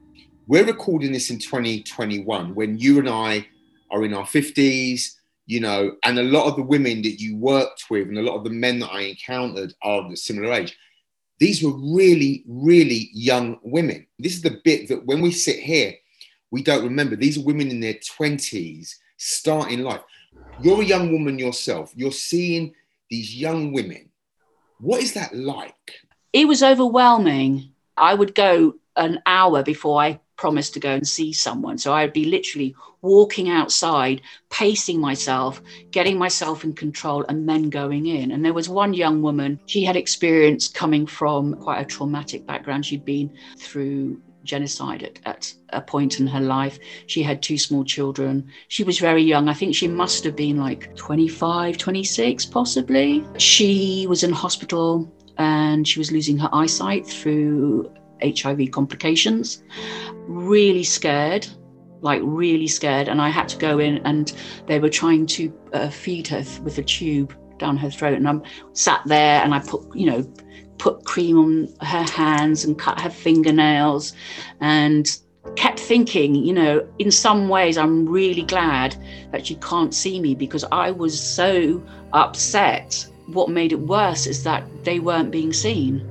We're 0.46 0.66
recording 0.66 1.12
this 1.12 1.30
in 1.30 1.38
2021 1.38 2.54
when 2.54 2.76
you 2.78 2.98
and 2.98 3.08
I 3.08 3.46
are 3.90 4.04
in 4.04 4.12
our 4.12 4.26
50s, 4.26 5.14
you 5.46 5.60
know, 5.60 5.92
and 6.04 6.18
a 6.18 6.22
lot 6.22 6.46
of 6.46 6.56
the 6.56 6.62
women 6.62 7.02
that 7.02 7.20
you 7.20 7.36
worked 7.36 7.84
with 7.90 8.08
and 8.08 8.18
a 8.18 8.22
lot 8.22 8.36
of 8.36 8.44
the 8.44 8.50
men 8.50 8.78
that 8.80 8.90
I 8.90 9.02
encountered 9.02 9.72
are 9.82 10.04
of 10.04 10.12
a 10.12 10.16
similar 10.16 10.52
age 10.52 10.76
these 11.38 11.62
were 11.62 11.72
really, 11.72 12.44
really 12.46 13.10
young 13.12 13.58
women. 13.62 14.06
This 14.18 14.34
is 14.34 14.42
the 14.42 14.60
bit 14.64 14.88
that 14.88 15.04
when 15.04 15.20
we 15.20 15.32
sit 15.32 15.58
here, 15.58 15.94
we 16.50 16.62
don't 16.62 16.84
remember. 16.84 17.16
These 17.16 17.38
are 17.38 17.44
women 17.44 17.70
in 17.70 17.80
their 17.80 17.94
20s 17.94 18.94
starting 19.16 19.82
life. 19.82 20.02
You're 20.60 20.82
a 20.82 20.84
young 20.84 21.12
woman 21.12 21.38
yourself. 21.38 21.92
You're 21.96 22.12
seeing 22.12 22.74
these 23.10 23.34
young 23.34 23.72
women. 23.72 24.10
What 24.78 25.02
is 25.02 25.14
that 25.14 25.34
like? 25.34 25.74
It 26.32 26.46
was 26.46 26.62
overwhelming. 26.62 27.72
I 27.96 28.14
would 28.14 28.34
go 28.34 28.74
an 28.96 29.20
hour 29.26 29.62
before 29.62 30.00
I 30.00 30.20
promised 30.36 30.74
to 30.74 30.80
go 30.80 30.90
and 30.90 31.06
see 31.06 31.32
someone. 31.32 31.78
So 31.78 31.92
I'd 31.92 32.12
be 32.12 32.24
literally 32.24 32.74
walking 33.02 33.50
outside, 33.50 34.22
pacing 34.50 35.00
myself, 35.00 35.62
getting 35.90 36.18
myself 36.18 36.64
in 36.64 36.72
control, 36.72 37.24
and 37.28 37.48
then 37.48 37.70
going 37.70 38.06
in. 38.06 38.30
And 38.30 38.44
there 38.44 38.54
was 38.54 38.68
one 38.68 38.94
young 38.94 39.22
woman, 39.22 39.60
she 39.66 39.84
had 39.84 39.96
experience 39.96 40.68
coming 40.68 41.06
from 41.06 41.54
quite 41.54 41.80
a 41.80 41.84
traumatic 41.84 42.46
background. 42.46 42.86
She'd 42.86 43.04
been 43.04 43.32
through 43.58 44.20
genocide 44.42 45.02
at, 45.02 45.18
at 45.24 45.54
a 45.70 45.80
point 45.80 46.20
in 46.20 46.26
her 46.26 46.40
life. 46.40 46.78
She 47.06 47.22
had 47.22 47.42
two 47.42 47.58
small 47.58 47.84
children. 47.84 48.46
She 48.68 48.84
was 48.84 48.98
very 48.98 49.22
young. 49.22 49.48
I 49.48 49.54
think 49.54 49.74
she 49.74 49.88
must 49.88 50.24
have 50.24 50.36
been 50.36 50.58
like 50.58 50.94
25, 50.96 51.78
26, 51.78 52.46
possibly. 52.46 53.24
She 53.38 54.06
was 54.08 54.22
in 54.22 54.32
hospital 54.32 55.10
and 55.38 55.88
she 55.88 55.98
was 55.98 56.12
losing 56.12 56.38
her 56.38 56.50
eyesight 56.52 57.06
through 57.06 57.92
HIV 58.24 58.70
complications. 58.70 59.62
Really 60.26 60.84
scared, 60.84 61.46
like 62.00 62.20
really 62.24 62.68
scared. 62.68 63.08
And 63.08 63.20
I 63.20 63.28
had 63.28 63.48
to 63.50 63.58
go 63.58 63.78
in 63.78 63.98
and 64.06 64.32
they 64.66 64.78
were 64.78 64.88
trying 64.88 65.26
to 65.26 65.52
uh, 65.72 65.88
feed 65.90 66.28
her 66.28 66.44
with 66.62 66.78
a 66.78 66.82
tube 66.82 67.34
down 67.58 67.76
her 67.76 67.90
throat. 67.90 68.14
And 68.14 68.28
I'm 68.28 68.42
sat 68.72 69.02
there 69.06 69.42
and 69.42 69.54
I 69.54 69.60
put, 69.60 69.82
you 69.94 70.06
know, 70.06 70.22
put 70.78 71.04
cream 71.04 71.38
on 71.38 71.68
her 71.80 72.02
hands 72.02 72.64
and 72.64 72.78
cut 72.78 73.00
her 73.00 73.10
fingernails 73.10 74.12
and 74.60 75.16
kept 75.56 75.78
thinking, 75.78 76.34
you 76.34 76.52
know, 76.52 76.86
in 76.98 77.10
some 77.10 77.48
ways, 77.48 77.76
I'm 77.78 78.06
really 78.08 78.42
glad 78.42 78.96
that 79.30 79.46
she 79.46 79.56
can't 79.56 79.94
see 79.94 80.20
me 80.20 80.34
because 80.34 80.64
I 80.72 80.90
was 80.90 81.18
so 81.18 81.82
upset. 82.12 83.06
What 83.26 83.50
made 83.50 83.72
it 83.72 83.80
worse 83.80 84.26
is 84.26 84.42
that 84.44 84.64
they 84.84 85.00
weren't 85.00 85.30
being 85.30 85.52
seen. 85.52 86.06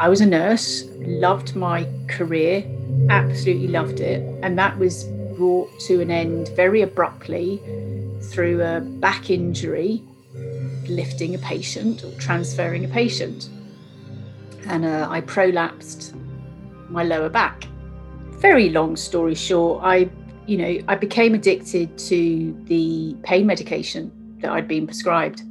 I 0.00 0.08
was 0.08 0.20
a 0.20 0.26
nurse, 0.26 0.84
loved 0.98 1.56
my 1.56 1.88
career, 2.06 2.64
absolutely 3.10 3.66
loved 3.66 3.98
it. 3.98 4.22
And 4.44 4.56
that 4.56 4.78
was 4.78 5.04
brought 5.36 5.70
to 5.80 6.00
an 6.00 6.10
end 6.10 6.50
very 6.54 6.82
abruptly 6.82 7.60
through 8.30 8.62
a 8.62 8.80
back 8.80 9.28
injury, 9.28 10.02
lifting 10.88 11.34
a 11.34 11.38
patient 11.38 12.04
or 12.04 12.12
transferring 12.12 12.84
a 12.84 12.88
patient. 12.88 13.48
And 14.66 14.84
uh, 14.84 15.08
I 15.10 15.20
prolapsed 15.20 16.14
my 16.88 17.02
lower 17.02 17.28
back. 17.28 17.64
Very 18.38 18.70
long 18.70 18.94
story 18.94 19.34
short, 19.34 19.82
I, 19.82 20.08
you 20.46 20.58
know, 20.58 20.78
I 20.86 20.94
became 20.94 21.34
addicted 21.34 21.98
to 21.98 22.56
the 22.66 23.16
pain 23.24 23.46
medication 23.46 24.12
that 24.42 24.52
I'd 24.52 24.68
been 24.68 24.86
prescribed 24.86 25.42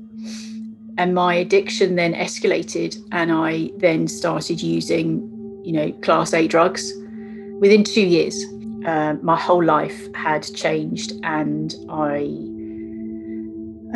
and 0.98 1.14
my 1.14 1.36
addiction 1.36 1.96
then 1.96 2.14
escalated 2.14 2.98
and 3.12 3.32
i 3.32 3.70
then 3.78 4.08
started 4.08 4.62
using 4.62 5.22
you 5.64 5.72
know 5.74 5.92
class 6.02 6.34
a 6.34 6.48
drugs. 6.48 6.94
Within 7.60 7.84
two 7.84 8.06
years 8.06 8.36
uh, 8.86 9.16
my 9.22 9.40
whole 9.40 9.64
life 9.64 10.14
had 10.16 10.44
changed 10.56 11.14
and 11.24 11.76
i 11.90 12.20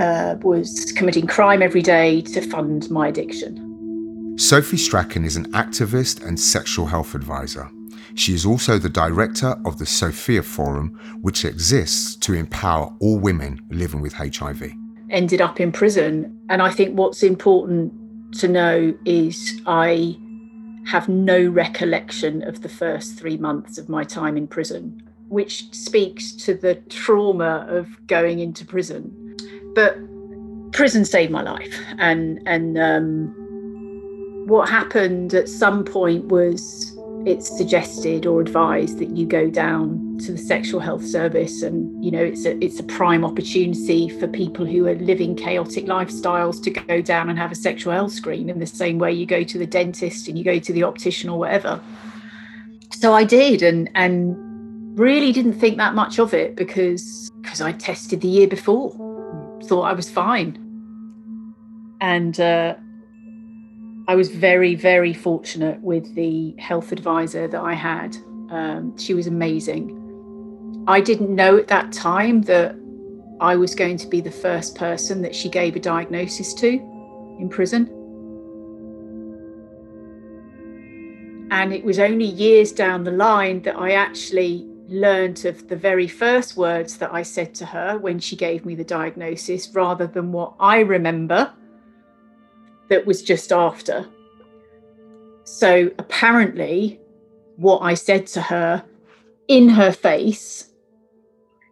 uh, 0.01 0.35
was 0.41 0.91
committing 0.93 1.27
crime 1.27 1.61
every 1.61 1.81
day 1.81 2.21
to 2.21 2.41
fund 2.41 2.89
my 2.89 3.09
addiction. 3.09 4.35
Sophie 4.37 4.77
strachan 4.77 5.25
is 5.25 5.35
an 5.35 5.51
activist 5.51 6.25
and 6.25 6.39
sexual 6.39 6.85
health 6.85 7.13
advisor. 7.13 7.69
She 8.15 8.33
is 8.33 8.45
also 8.45 8.77
the 8.77 8.89
director 8.89 9.55
of 9.65 9.77
the 9.77 9.85
sophia 9.85 10.41
forum 10.43 10.97
which 11.21 11.45
exists 11.45 12.15
to 12.17 12.33
empower 12.33 12.93
all 12.99 13.19
women 13.19 13.61
living 13.69 14.01
with 14.01 14.13
hiv 14.13 14.80
ended 15.11 15.41
up 15.41 15.59
in 15.59 15.71
prison. 15.71 16.39
And 16.49 16.61
I 16.61 16.71
think 16.71 16.97
what's 16.97 17.21
important 17.23 17.93
to 18.39 18.47
know 18.47 18.93
is 19.05 19.61
I 19.67 20.17
have 20.87 21.07
no 21.07 21.47
recollection 21.47 22.41
of 22.47 22.61
the 22.61 22.69
first 22.69 23.19
three 23.19 23.37
months 23.37 23.77
of 23.77 23.87
my 23.89 24.03
time 24.03 24.35
in 24.37 24.47
prison, 24.47 25.03
which 25.27 25.71
speaks 25.73 26.31
to 26.33 26.55
the 26.55 26.75
trauma 26.89 27.65
of 27.69 27.87
going 28.07 28.39
into 28.39 28.65
prison. 28.65 29.37
But 29.75 29.97
prison 30.71 31.05
saved 31.05 31.31
my 31.31 31.43
life. 31.43 31.77
And, 31.99 32.41
and 32.45 32.77
um, 32.79 33.35
what 34.47 34.69
happened 34.69 35.33
at 35.33 35.47
some 35.47 35.83
point 35.83 36.25
was 36.25 36.90
it's 37.25 37.55
suggested 37.55 38.25
or 38.25 38.41
advised 38.41 38.97
that 38.97 39.09
you 39.15 39.25
go 39.25 39.49
down 39.49 40.17
to 40.25 40.31
the 40.31 40.37
sexual 40.37 40.79
health 40.79 41.05
service 41.05 41.61
and 41.61 42.03
you 42.03 42.09
know 42.09 42.23
it's 42.23 42.45
a 42.45 42.63
it's 42.63 42.79
a 42.79 42.83
prime 42.83 43.23
opportunity 43.23 44.09
for 44.09 44.27
people 44.27 44.65
who 44.65 44.87
are 44.87 44.95
living 44.95 45.35
chaotic 45.35 45.85
lifestyles 45.85 46.61
to 46.63 46.69
go 46.71 47.01
down 47.01 47.29
and 47.29 47.37
have 47.37 47.51
a 47.51 47.55
sexual 47.55 47.93
health 47.93 48.11
screen 48.11 48.49
in 48.49 48.59
the 48.59 48.65
same 48.65 48.97
way 48.97 49.11
you 49.11 49.25
go 49.25 49.43
to 49.43 49.57
the 49.57 49.67
dentist 49.67 50.27
and 50.27 50.37
you 50.37 50.43
go 50.43 50.57
to 50.57 50.73
the 50.73 50.83
optician 50.83 51.29
or 51.29 51.37
whatever. 51.37 51.79
So 52.91 53.13
i 53.13 53.23
did 53.23 53.61
and 53.61 53.89
and 53.93 54.35
really 54.97 55.31
didn't 55.31 55.53
think 55.53 55.77
that 55.77 55.93
much 55.93 56.19
of 56.19 56.33
it 56.33 56.55
because 56.55 57.31
because 57.41 57.61
i 57.61 57.71
tested 57.71 58.21
the 58.21 58.27
year 58.27 58.47
before 58.47 58.91
thought 59.63 59.83
i 59.83 59.93
was 59.93 60.09
fine. 60.09 60.57
And 62.01 62.39
uh 62.39 62.75
I 64.11 64.15
was 64.15 64.27
very, 64.27 64.75
very 64.75 65.13
fortunate 65.13 65.79
with 65.79 66.15
the 66.15 66.53
health 66.59 66.91
advisor 66.91 67.47
that 67.47 67.61
I 67.61 67.73
had. 67.73 68.17
Um, 68.49 68.93
she 68.97 69.13
was 69.13 69.25
amazing. 69.25 70.83
I 70.85 70.99
didn't 70.99 71.33
know 71.33 71.55
at 71.55 71.69
that 71.69 71.93
time 71.93 72.41
that 72.41 72.75
I 73.39 73.55
was 73.55 73.73
going 73.73 73.95
to 73.95 74.07
be 74.07 74.19
the 74.19 74.29
first 74.29 74.75
person 74.75 75.21
that 75.21 75.33
she 75.33 75.47
gave 75.47 75.77
a 75.77 75.79
diagnosis 75.79 76.53
to 76.55 76.67
in 77.39 77.47
prison. 77.49 77.87
And 81.49 81.71
it 81.71 81.85
was 81.85 81.97
only 81.97 82.25
years 82.25 82.73
down 82.73 83.05
the 83.05 83.11
line 83.11 83.61
that 83.61 83.77
I 83.77 83.91
actually 83.91 84.67
learned 84.89 85.45
of 85.45 85.69
the 85.69 85.77
very 85.77 86.09
first 86.09 86.57
words 86.57 86.97
that 86.97 87.13
I 87.13 87.21
said 87.21 87.55
to 87.55 87.65
her 87.67 87.97
when 87.97 88.19
she 88.19 88.35
gave 88.35 88.65
me 88.65 88.75
the 88.75 88.83
diagnosis, 88.83 89.69
rather 89.73 90.05
than 90.05 90.33
what 90.33 90.55
I 90.59 90.81
remember 90.81 91.53
that 92.91 93.07
was 93.07 93.23
just 93.23 93.53
after. 93.53 94.05
So 95.45 95.89
apparently, 95.97 96.99
what 97.55 97.79
I 97.79 97.93
said 97.93 98.27
to 98.27 98.41
her 98.41 98.83
in 99.47 99.69
her 99.69 99.93
face, 99.93 100.67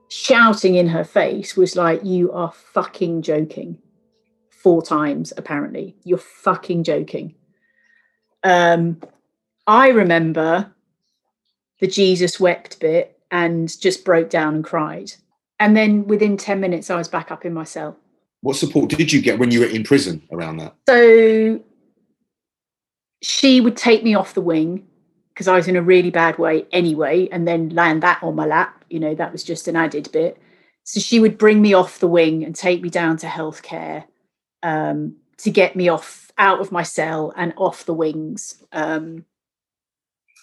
shouting 0.07 0.75
in 0.75 0.87
her 0.87 1.03
face, 1.03 1.57
was 1.57 1.75
like, 1.75 1.99
You 2.05 2.31
are 2.31 2.53
fucking 2.53 3.21
joking. 3.21 3.77
Four 4.49 4.81
times, 4.81 5.33
apparently. 5.35 5.97
You're 6.05 6.19
fucking 6.19 6.85
joking. 6.85 7.35
Um, 8.43 9.01
I 9.67 9.89
remember 9.89 10.73
the 11.81 11.87
Jesus 11.87 12.39
wept 12.39 12.79
bit 12.79 13.19
and 13.29 13.77
just 13.81 14.05
broke 14.05 14.29
down 14.29 14.55
and 14.55 14.63
cried. 14.63 15.11
And 15.59 15.75
then 15.75 16.07
within 16.07 16.37
10 16.37 16.61
minutes, 16.61 16.89
I 16.89 16.95
was 16.95 17.09
back 17.09 17.29
up 17.29 17.43
in 17.43 17.53
my 17.53 17.65
cell. 17.65 17.97
What 18.41 18.55
support 18.55 18.89
did 18.89 19.11
you 19.11 19.21
get 19.21 19.39
when 19.39 19.51
you 19.51 19.59
were 19.61 19.65
in 19.65 19.83
prison 19.83 20.21
around 20.31 20.57
that? 20.57 20.75
So 20.87 21.61
she 23.21 23.59
would 23.59 23.75
take 23.75 24.03
me 24.03 24.15
off 24.15 24.33
the 24.33 24.41
wing 24.41 24.87
because 25.33 25.47
I 25.47 25.55
was 25.55 25.67
in 25.67 25.75
a 25.75 25.81
really 25.81 26.09
bad 26.09 26.37
way 26.37 26.65
anyway, 26.71 27.29
and 27.31 27.47
then 27.47 27.69
land 27.69 28.03
that 28.03 28.21
on 28.21 28.35
my 28.35 28.45
lap. 28.45 28.83
You 28.89 28.99
know, 28.99 29.15
that 29.15 29.31
was 29.31 29.43
just 29.43 29.67
an 29.67 29.75
added 29.75 30.11
bit. 30.11 30.37
So 30.83 30.99
she 30.99 31.19
would 31.19 31.37
bring 31.37 31.61
me 31.61 31.73
off 31.73 31.99
the 31.99 32.07
wing 32.07 32.43
and 32.43 32.55
take 32.55 32.81
me 32.81 32.89
down 32.89 33.17
to 33.17 33.27
healthcare 33.27 34.05
um, 34.63 35.15
to 35.37 35.51
get 35.51 35.75
me 35.75 35.87
off 35.87 36.31
out 36.37 36.59
of 36.59 36.71
my 36.71 36.83
cell 36.83 37.33
and 37.37 37.53
off 37.57 37.85
the 37.85 37.93
wings. 37.93 38.63
Um, 38.71 39.25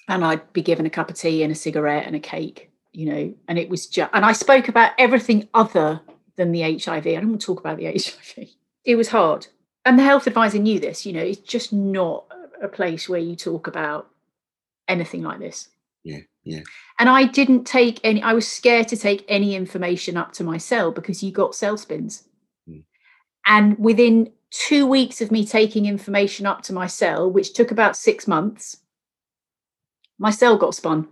and 0.09 0.25
I'd 0.25 0.53
be 0.53 0.63
given 0.63 0.87
a 0.87 0.91
cup 0.91 1.11
of 1.11 1.17
tea 1.17 1.43
and 1.43 1.51
a 1.51 1.57
cigarette 1.57 2.07
and 2.07 2.15
a 2.15 2.21
cake, 2.21 2.71
you 2.93 3.07
know, 3.07 3.35
and 3.49 3.59
it 3.59 3.69
was 3.69 3.87
just, 3.87 4.11
and 4.15 4.25
I 4.25 4.33
spoke 4.33 4.69
about 4.69 4.93
everything 4.99 5.49
other 5.53 6.01
than 6.37 6.53
the 6.53 6.62
HIV. 6.62 7.07
I 7.07 7.14
don't 7.14 7.31
want 7.31 7.40
to 7.40 7.46
talk 7.46 7.61
about 7.61 7.79
the 7.79 7.87
HIV. 7.87 8.49
It 8.85 8.96
was 8.96 9.09
hard. 9.09 9.46
And 9.85 9.99
the 9.99 10.03
health 10.03 10.27
advisor 10.27 10.59
knew 10.59 10.81
this, 10.81 11.07
you 11.07 11.12
know, 11.12 11.22
it's 11.22 11.40
just 11.40 11.72
not 11.72 12.27
a 12.62 12.68
place 12.68 13.09
where 13.09 13.20
you 13.20 13.37
talk 13.37 13.66
about 13.66 14.09
anything 14.88 15.22
like 15.22 15.38
this. 15.38 15.68
Yeah, 16.05 16.20
yeah. 16.44 16.61
And 16.99 17.09
I 17.09 17.25
didn't 17.25 17.64
take 17.64 18.01
any, 18.05 18.22
I 18.22 18.33
was 18.33 18.49
scared 18.49 18.88
to 18.88 18.96
take 18.96 19.25
any 19.29 19.55
information 19.55 20.16
up 20.16 20.33
to 20.35 20.44
my 20.44 20.59
cell 20.59 20.92
because 20.92 21.22
you 21.22 21.33
got 21.33 21.55
cell 21.55 21.77
spins. 21.77 22.25
Mm. 22.68 22.85
And 23.46 23.79
within 23.79 24.33
two 24.51 24.87
weeks 24.87 25.20
of 25.20 25.31
me 25.31 25.46
taking 25.46 25.87
information 25.87 26.46
up 26.46 26.62
to 26.62 26.72
my 26.72 26.87
cell, 26.87 27.31
which 27.31 27.53
took 27.53 27.70
about 27.70 27.96
six 27.96 28.27
months, 28.27 28.79
my 30.18 30.31
cell 30.31 30.57
got 30.57 30.75
spun. 30.75 31.09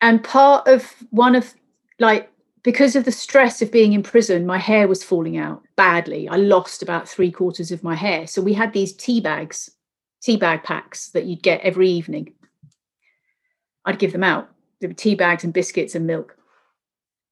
And 0.00 0.22
part 0.22 0.68
of 0.68 0.94
one 1.10 1.34
of 1.34 1.54
like 1.98 2.31
because 2.64 2.94
of 2.94 3.04
the 3.04 3.12
stress 3.12 3.60
of 3.60 3.72
being 3.72 3.92
in 3.92 4.02
prison, 4.02 4.46
my 4.46 4.58
hair 4.58 4.86
was 4.86 5.02
falling 5.02 5.36
out 5.36 5.62
badly. 5.76 6.28
I 6.28 6.36
lost 6.36 6.82
about 6.82 7.08
three 7.08 7.30
quarters 7.30 7.72
of 7.72 7.82
my 7.82 7.94
hair. 7.94 8.26
So 8.26 8.40
we 8.40 8.52
had 8.52 8.72
these 8.72 8.92
tea 8.92 9.20
bags, 9.20 9.70
tea 10.22 10.36
bag 10.36 10.62
packs 10.62 11.08
that 11.08 11.24
you'd 11.24 11.42
get 11.42 11.60
every 11.62 11.88
evening. 11.88 12.34
I'd 13.84 13.98
give 13.98 14.12
them 14.12 14.22
out. 14.22 14.48
There 14.80 14.88
were 14.88 14.94
tea 14.94 15.16
bags 15.16 15.42
and 15.42 15.52
biscuits 15.52 15.96
and 15.96 16.06
milk. 16.06 16.36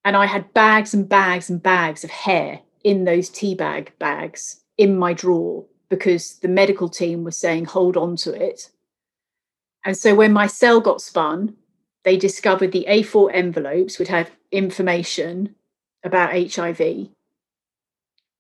And 0.05 0.17
I 0.17 0.27
had 0.27 0.53
bags 0.53 0.95
and 0.95 1.09
bags 1.09 1.49
and 1.49 1.63
bags 1.63 2.03
of 2.03 2.11
hair 2.11 2.61
in 2.83 3.05
those 3.05 3.29
tea 3.29 3.55
bag 3.55 3.93
bags 3.99 4.65
in 4.79 4.99
my 4.99 5.13
drawer 5.13 5.65
because 5.91 6.39
the 6.39 6.49
medical 6.49 6.89
team 6.89 7.23
was 7.23 7.37
saying, 7.37 7.67
hold 7.67 7.97
on 7.97 8.17
to 8.17 8.33
it. 8.33 8.71
And 9.85 9.97
so 9.97 10.15
when 10.15 10.33
my 10.33 10.47
cell 10.47 10.81
got 10.81 11.01
spun, 11.01 11.55
they 12.05 12.17
discovered 12.17 12.73
the 12.73 12.87
A4 12.89 13.31
envelopes 13.33 13.99
would 13.99 14.09
have 14.09 14.31
information 14.53 15.55
about 16.05 16.33
HIV 16.33 17.09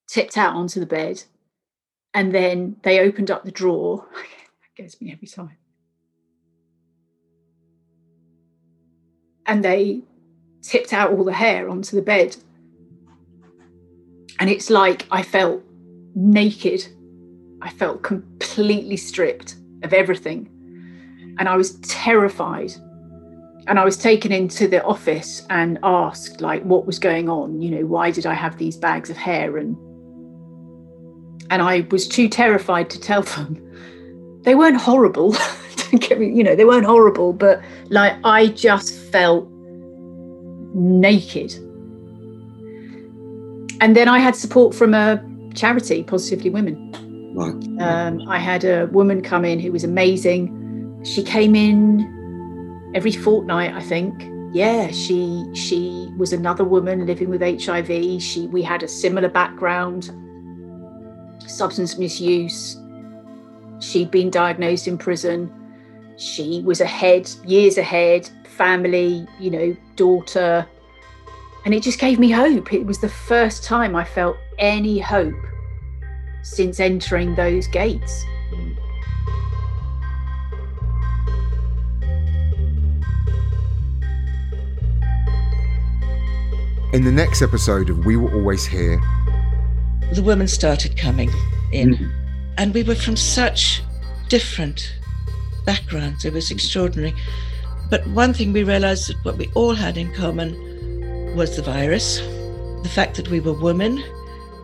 tipped 0.08 0.36
out 0.36 0.54
onto 0.54 0.80
the 0.80 0.86
bed. 0.86 1.22
And 2.12 2.34
then 2.34 2.76
they 2.82 3.00
opened 3.00 3.30
up 3.30 3.44
the 3.44 3.52
drawer. 3.52 4.06
It 4.76 4.82
gets 4.82 5.00
me 5.00 5.12
every 5.12 5.26
time. 5.26 5.56
And 9.44 9.64
they 9.64 10.02
tipped 10.62 10.92
out 10.92 11.10
all 11.12 11.24
the 11.24 11.32
hair 11.32 11.68
onto 11.68 11.96
the 11.96 12.02
bed. 12.02 12.36
And 14.38 14.48
it's 14.48 14.70
like 14.70 15.06
I 15.10 15.22
felt 15.22 15.62
naked. 16.14 16.86
I 17.60 17.70
felt 17.70 18.02
completely 18.02 18.96
stripped 18.96 19.56
of 19.82 19.92
everything. 19.92 20.48
And 21.38 21.48
I 21.48 21.56
was 21.56 21.74
terrified 21.80 22.72
and 23.70 23.78
I 23.78 23.85
was 23.85 23.96
taken 23.96 24.33
into 24.33 24.66
the 24.66 24.83
office 24.83 25.46
and 25.48 25.78
asked 25.85 26.40
like 26.40 26.61
what 26.64 26.87
was 26.87 26.98
going 26.98 27.28
on, 27.28 27.62
you 27.62 27.70
know, 27.70 27.87
why 27.87 28.11
did 28.11 28.26
I 28.26 28.35
have 28.35 28.59
these 28.59 28.76
bags 28.76 29.11
of 29.11 29.16
hair 29.16 29.56
and 29.56 29.76
and 31.50 31.62
I 31.62 31.87
was 31.90 32.09
too 32.09 32.28
terrified 32.28 32.90
to 32.90 33.00
tell 33.00 33.22
them. 33.22 33.66
They 34.42 34.54
weren't 34.54 34.78
horrible. 34.78 35.33
Don't 35.76 36.00
get 36.00 36.18
me, 36.18 36.33
you 36.33 36.42
know, 36.42 36.56
they 36.56 36.64
weren't 36.64 36.87
horrible, 36.87 37.35
but 37.35 37.61
like 37.90 38.14
I 38.24 38.46
just 38.46 38.94
felt 39.12 39.46
naked. 40.72 41.52
And 43.83 43.94
then 43.94 44.09
I 44.09 44.18
had 44.18 44.35
support 44.35 44.74
from 44.74 44.94
a 44.94 45.22
charity, 45.54 46.02
Positively 46.02 46.48
Women. 46.48 47.35
Right. 47.35 47.83
Um, 47.83 48.26
I 48.30 48.38
had 48.38 48.64
a 48.64 48.87
woman 48.87 49.20
come 49.20 49.44
in 49.44 49.61
who 49.61 49.72
was 49.72 49.85
amazing. 49.85 51.02
She 51.04 51.22
came 51.22 51.54
in 51.54 52.19
every 52.94 53.12
fortnight, 53.12 53.74
I 53.74 53.81
think. 53.81 54.29
Yeah, 54.53 54.88
she 54.88 55.46
she 55.55 56.12
was 56.16 56.33
another 56.33 56.64
woman 56.64 57.07
living 57.07 57.31
with 57.31 57.40
HIV. 57.40 58.20
She 58.20 58.48
we 58.48 58.62
had 58.62 58.83
a 58.83 58.88
similar 58.88 59.29
background, 59.29 60.11
substance 61.46 61.96
misuse. 61.98 62.76
She'd 63.79 64.11
been 64.11 64.31
diagnosed 64.31 64.88
in 64.88 64.98
prison. 64.98 65.53
She 66.16 66.62
was 66.62 66.81
ahead, 66.81 67.31
years 67.46 67.79
ahead, 67.79 68.29
family, 68.44 69.26
you 69.38 69.50
know, 69.50 69.76
daughter. 69.96 70.66
And 71.64 71.72
it 71.72 71.83
just 71.83 71.98
gave 71.98 72.18
me 72.18 72.31
hope. 72.31 72.72
It 72.72 72.85
was 72.85 73.00
the 73.00 73.09
first 73.09 73.64
time 73.64 73.94
I 73.94 74.05
felt 74.05 74.37
any 74.59 74.98
hope 74.98 75.35
since 76.42 76.81
entering 76.81 77.35
those 77.35 77.66
gates. 77.66 78.24
In 86.92 87.05
the 87.05 87.12
next 87.12 87.40
episode 87.40 87.88
of 87.88 88.05
We 88.05 88.16
Were 88.16 88.35
Always 88.35 88.66
Here, 88.66 89.00
The 90.12 90.24
women 90.24 90.48
started 90.48 90.96
coming 90.96 91.31
in, 91.70 91.94
Mhm. 91.94 92.11
and 92.59 92.74
we 92.74 92.83
were 92.83 92.96
from 92.96 93.14
such 93.14 93.85
different 94.29 94.92
backgrounds. 95.64 96.24
It 96.24 96.33
was 96.33 96.50
extraordinary. 96.50 97.14
But 97.90 98.05
one 98.09 98.35
thing 98.35 98.53
we 98.53 98.64
realized 98.64 99.09
that 99.09 99.24
what 99.24 99.38
we 99.38 99.48
all 99.55 99.74
had 99.74 99.96
in 99.96 100.12
common 100.12 100.57
was 101.37 101.55
the 101.55 101.62
virus, 101.62 102.18
the 102.83 102.88
fact 102.88 103.14
that 103.18 103.29
we 103.29 103.38
were 103.38 103.53
women, 103.53 104.03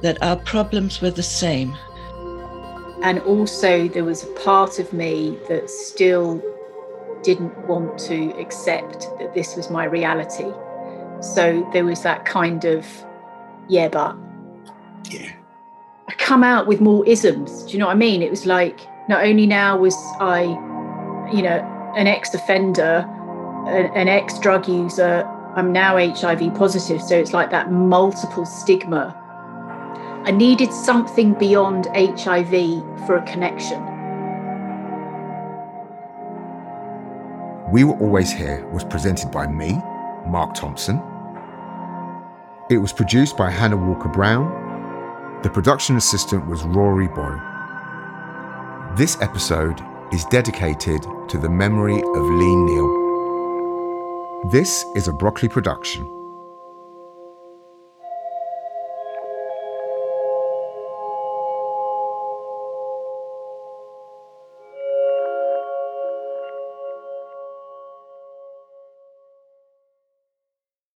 that 0.02 0.20
our 0.20 0.36
problems 0.36 1.00
were 1.00 1.12
the 1.12 1.22
same. 1.22 1.76
And 3.02 3.20
also, 3.20 3.86
there 3.86 4.04
was 4.04 4.24
a 4.24 4.32
part 4.44 4.80
of 4.80 4.92
me 4.92 5.38
that 5.48 5.70
still 5.70 6.42
didn't 7.22 7.68
want 7.68 7.98
to 7.98 8.32
accept 8.40 9.06
that 9.20 9.32
this 9.32 9.54
was 9.54 9.70
my 9.70 9.84
reality. 9.84 10.52
So 11.20 11.68
there 11.72 11.84
was 11.84 12.02
that 12.02 12.24
kind 12.24 12.64
of, 12.64 12.86
yeah, 13.68 13.88
but 13.88 14.16
Yeah. 15.10 15.32
I 16.08 16.12
come 16.14 16.44
out 16.44 16.66
with 16.66 16.80
more 16.80 17.06
isms. 17.06 17.64
Do 17.64 17.72
you 17.72 17.78
know 17.78 17.86
what 17.86 17.92
I 17.92 17.98
mean? 17.98 18.22
It 18.22 18.30
was 18.30 18.46
like 18.46 18.80
not 19.08 19.24
only 19.24 19.46
now 19.46 19.76
was 19.76 19.94
I, 20.20 20.42
you 21.32 21.42
know, 21.42 21.58
an 21.96 22.06
ex-offender, 22.06 23.04
an, 23.66 23.86
an 23.94 24.08
ex-drug 24.08 24.68
user, 24.68 25.24
I'm 25.56 25.72
now 25.72 25.96
HIV 25.96 26.54
positive. 26.54 27.00
So 27.02 27.16
it's 27.16 27.32
like 27.32 27.50
that 27.50 27.72
multiple 27.72 28.44
stigma. 28.44 29.22
I 30.26 30.30
needed 30.30 30.72
something 30.72 31.34
beyond 31.34 31.86
HIV 31.94 32.50
for 33.06 33.16
a 33.16 33.22
connection. 33.26 33.80
We 37.72 37.84
Were 37.84 37.96
Always 37.98 38.30
Here 38.30 38.66
was 38.68 38.84
presented 38.84 39.30
by 39.30 39.46
me, 39.46 39.80
Mark 40.26 40.54
Thompson. 40.54 41.02
It 42.68 42.78
was 42.78 42.92
produced 42.92 43.36
by 43.36 43.50
Hana 43.50 43.76
Walker 43.76 44.08
Brown. 44.08 44.50
The 45.42 45.50
production 45.50 45.96
assistant 45.96 46.46
was 46.46 46.62
Rory 46.64 47.08
Boyle. 47.08 47.40
This 48.96 49.20
episode 49.20 49.80
is 50.12 50.24
dedicated 50.26 51.02
to 51.28 51.38
the 51.38 51.48
memory 51.48 51.98
of 51.98 52.24
Leigh 52.24 52.56
Neal. 52.56 53.06
This 54.50 54.84
is 54.94 55.08
a 55.08 55.12
Broccoli 55.12 55.48
production. 55.48 56.15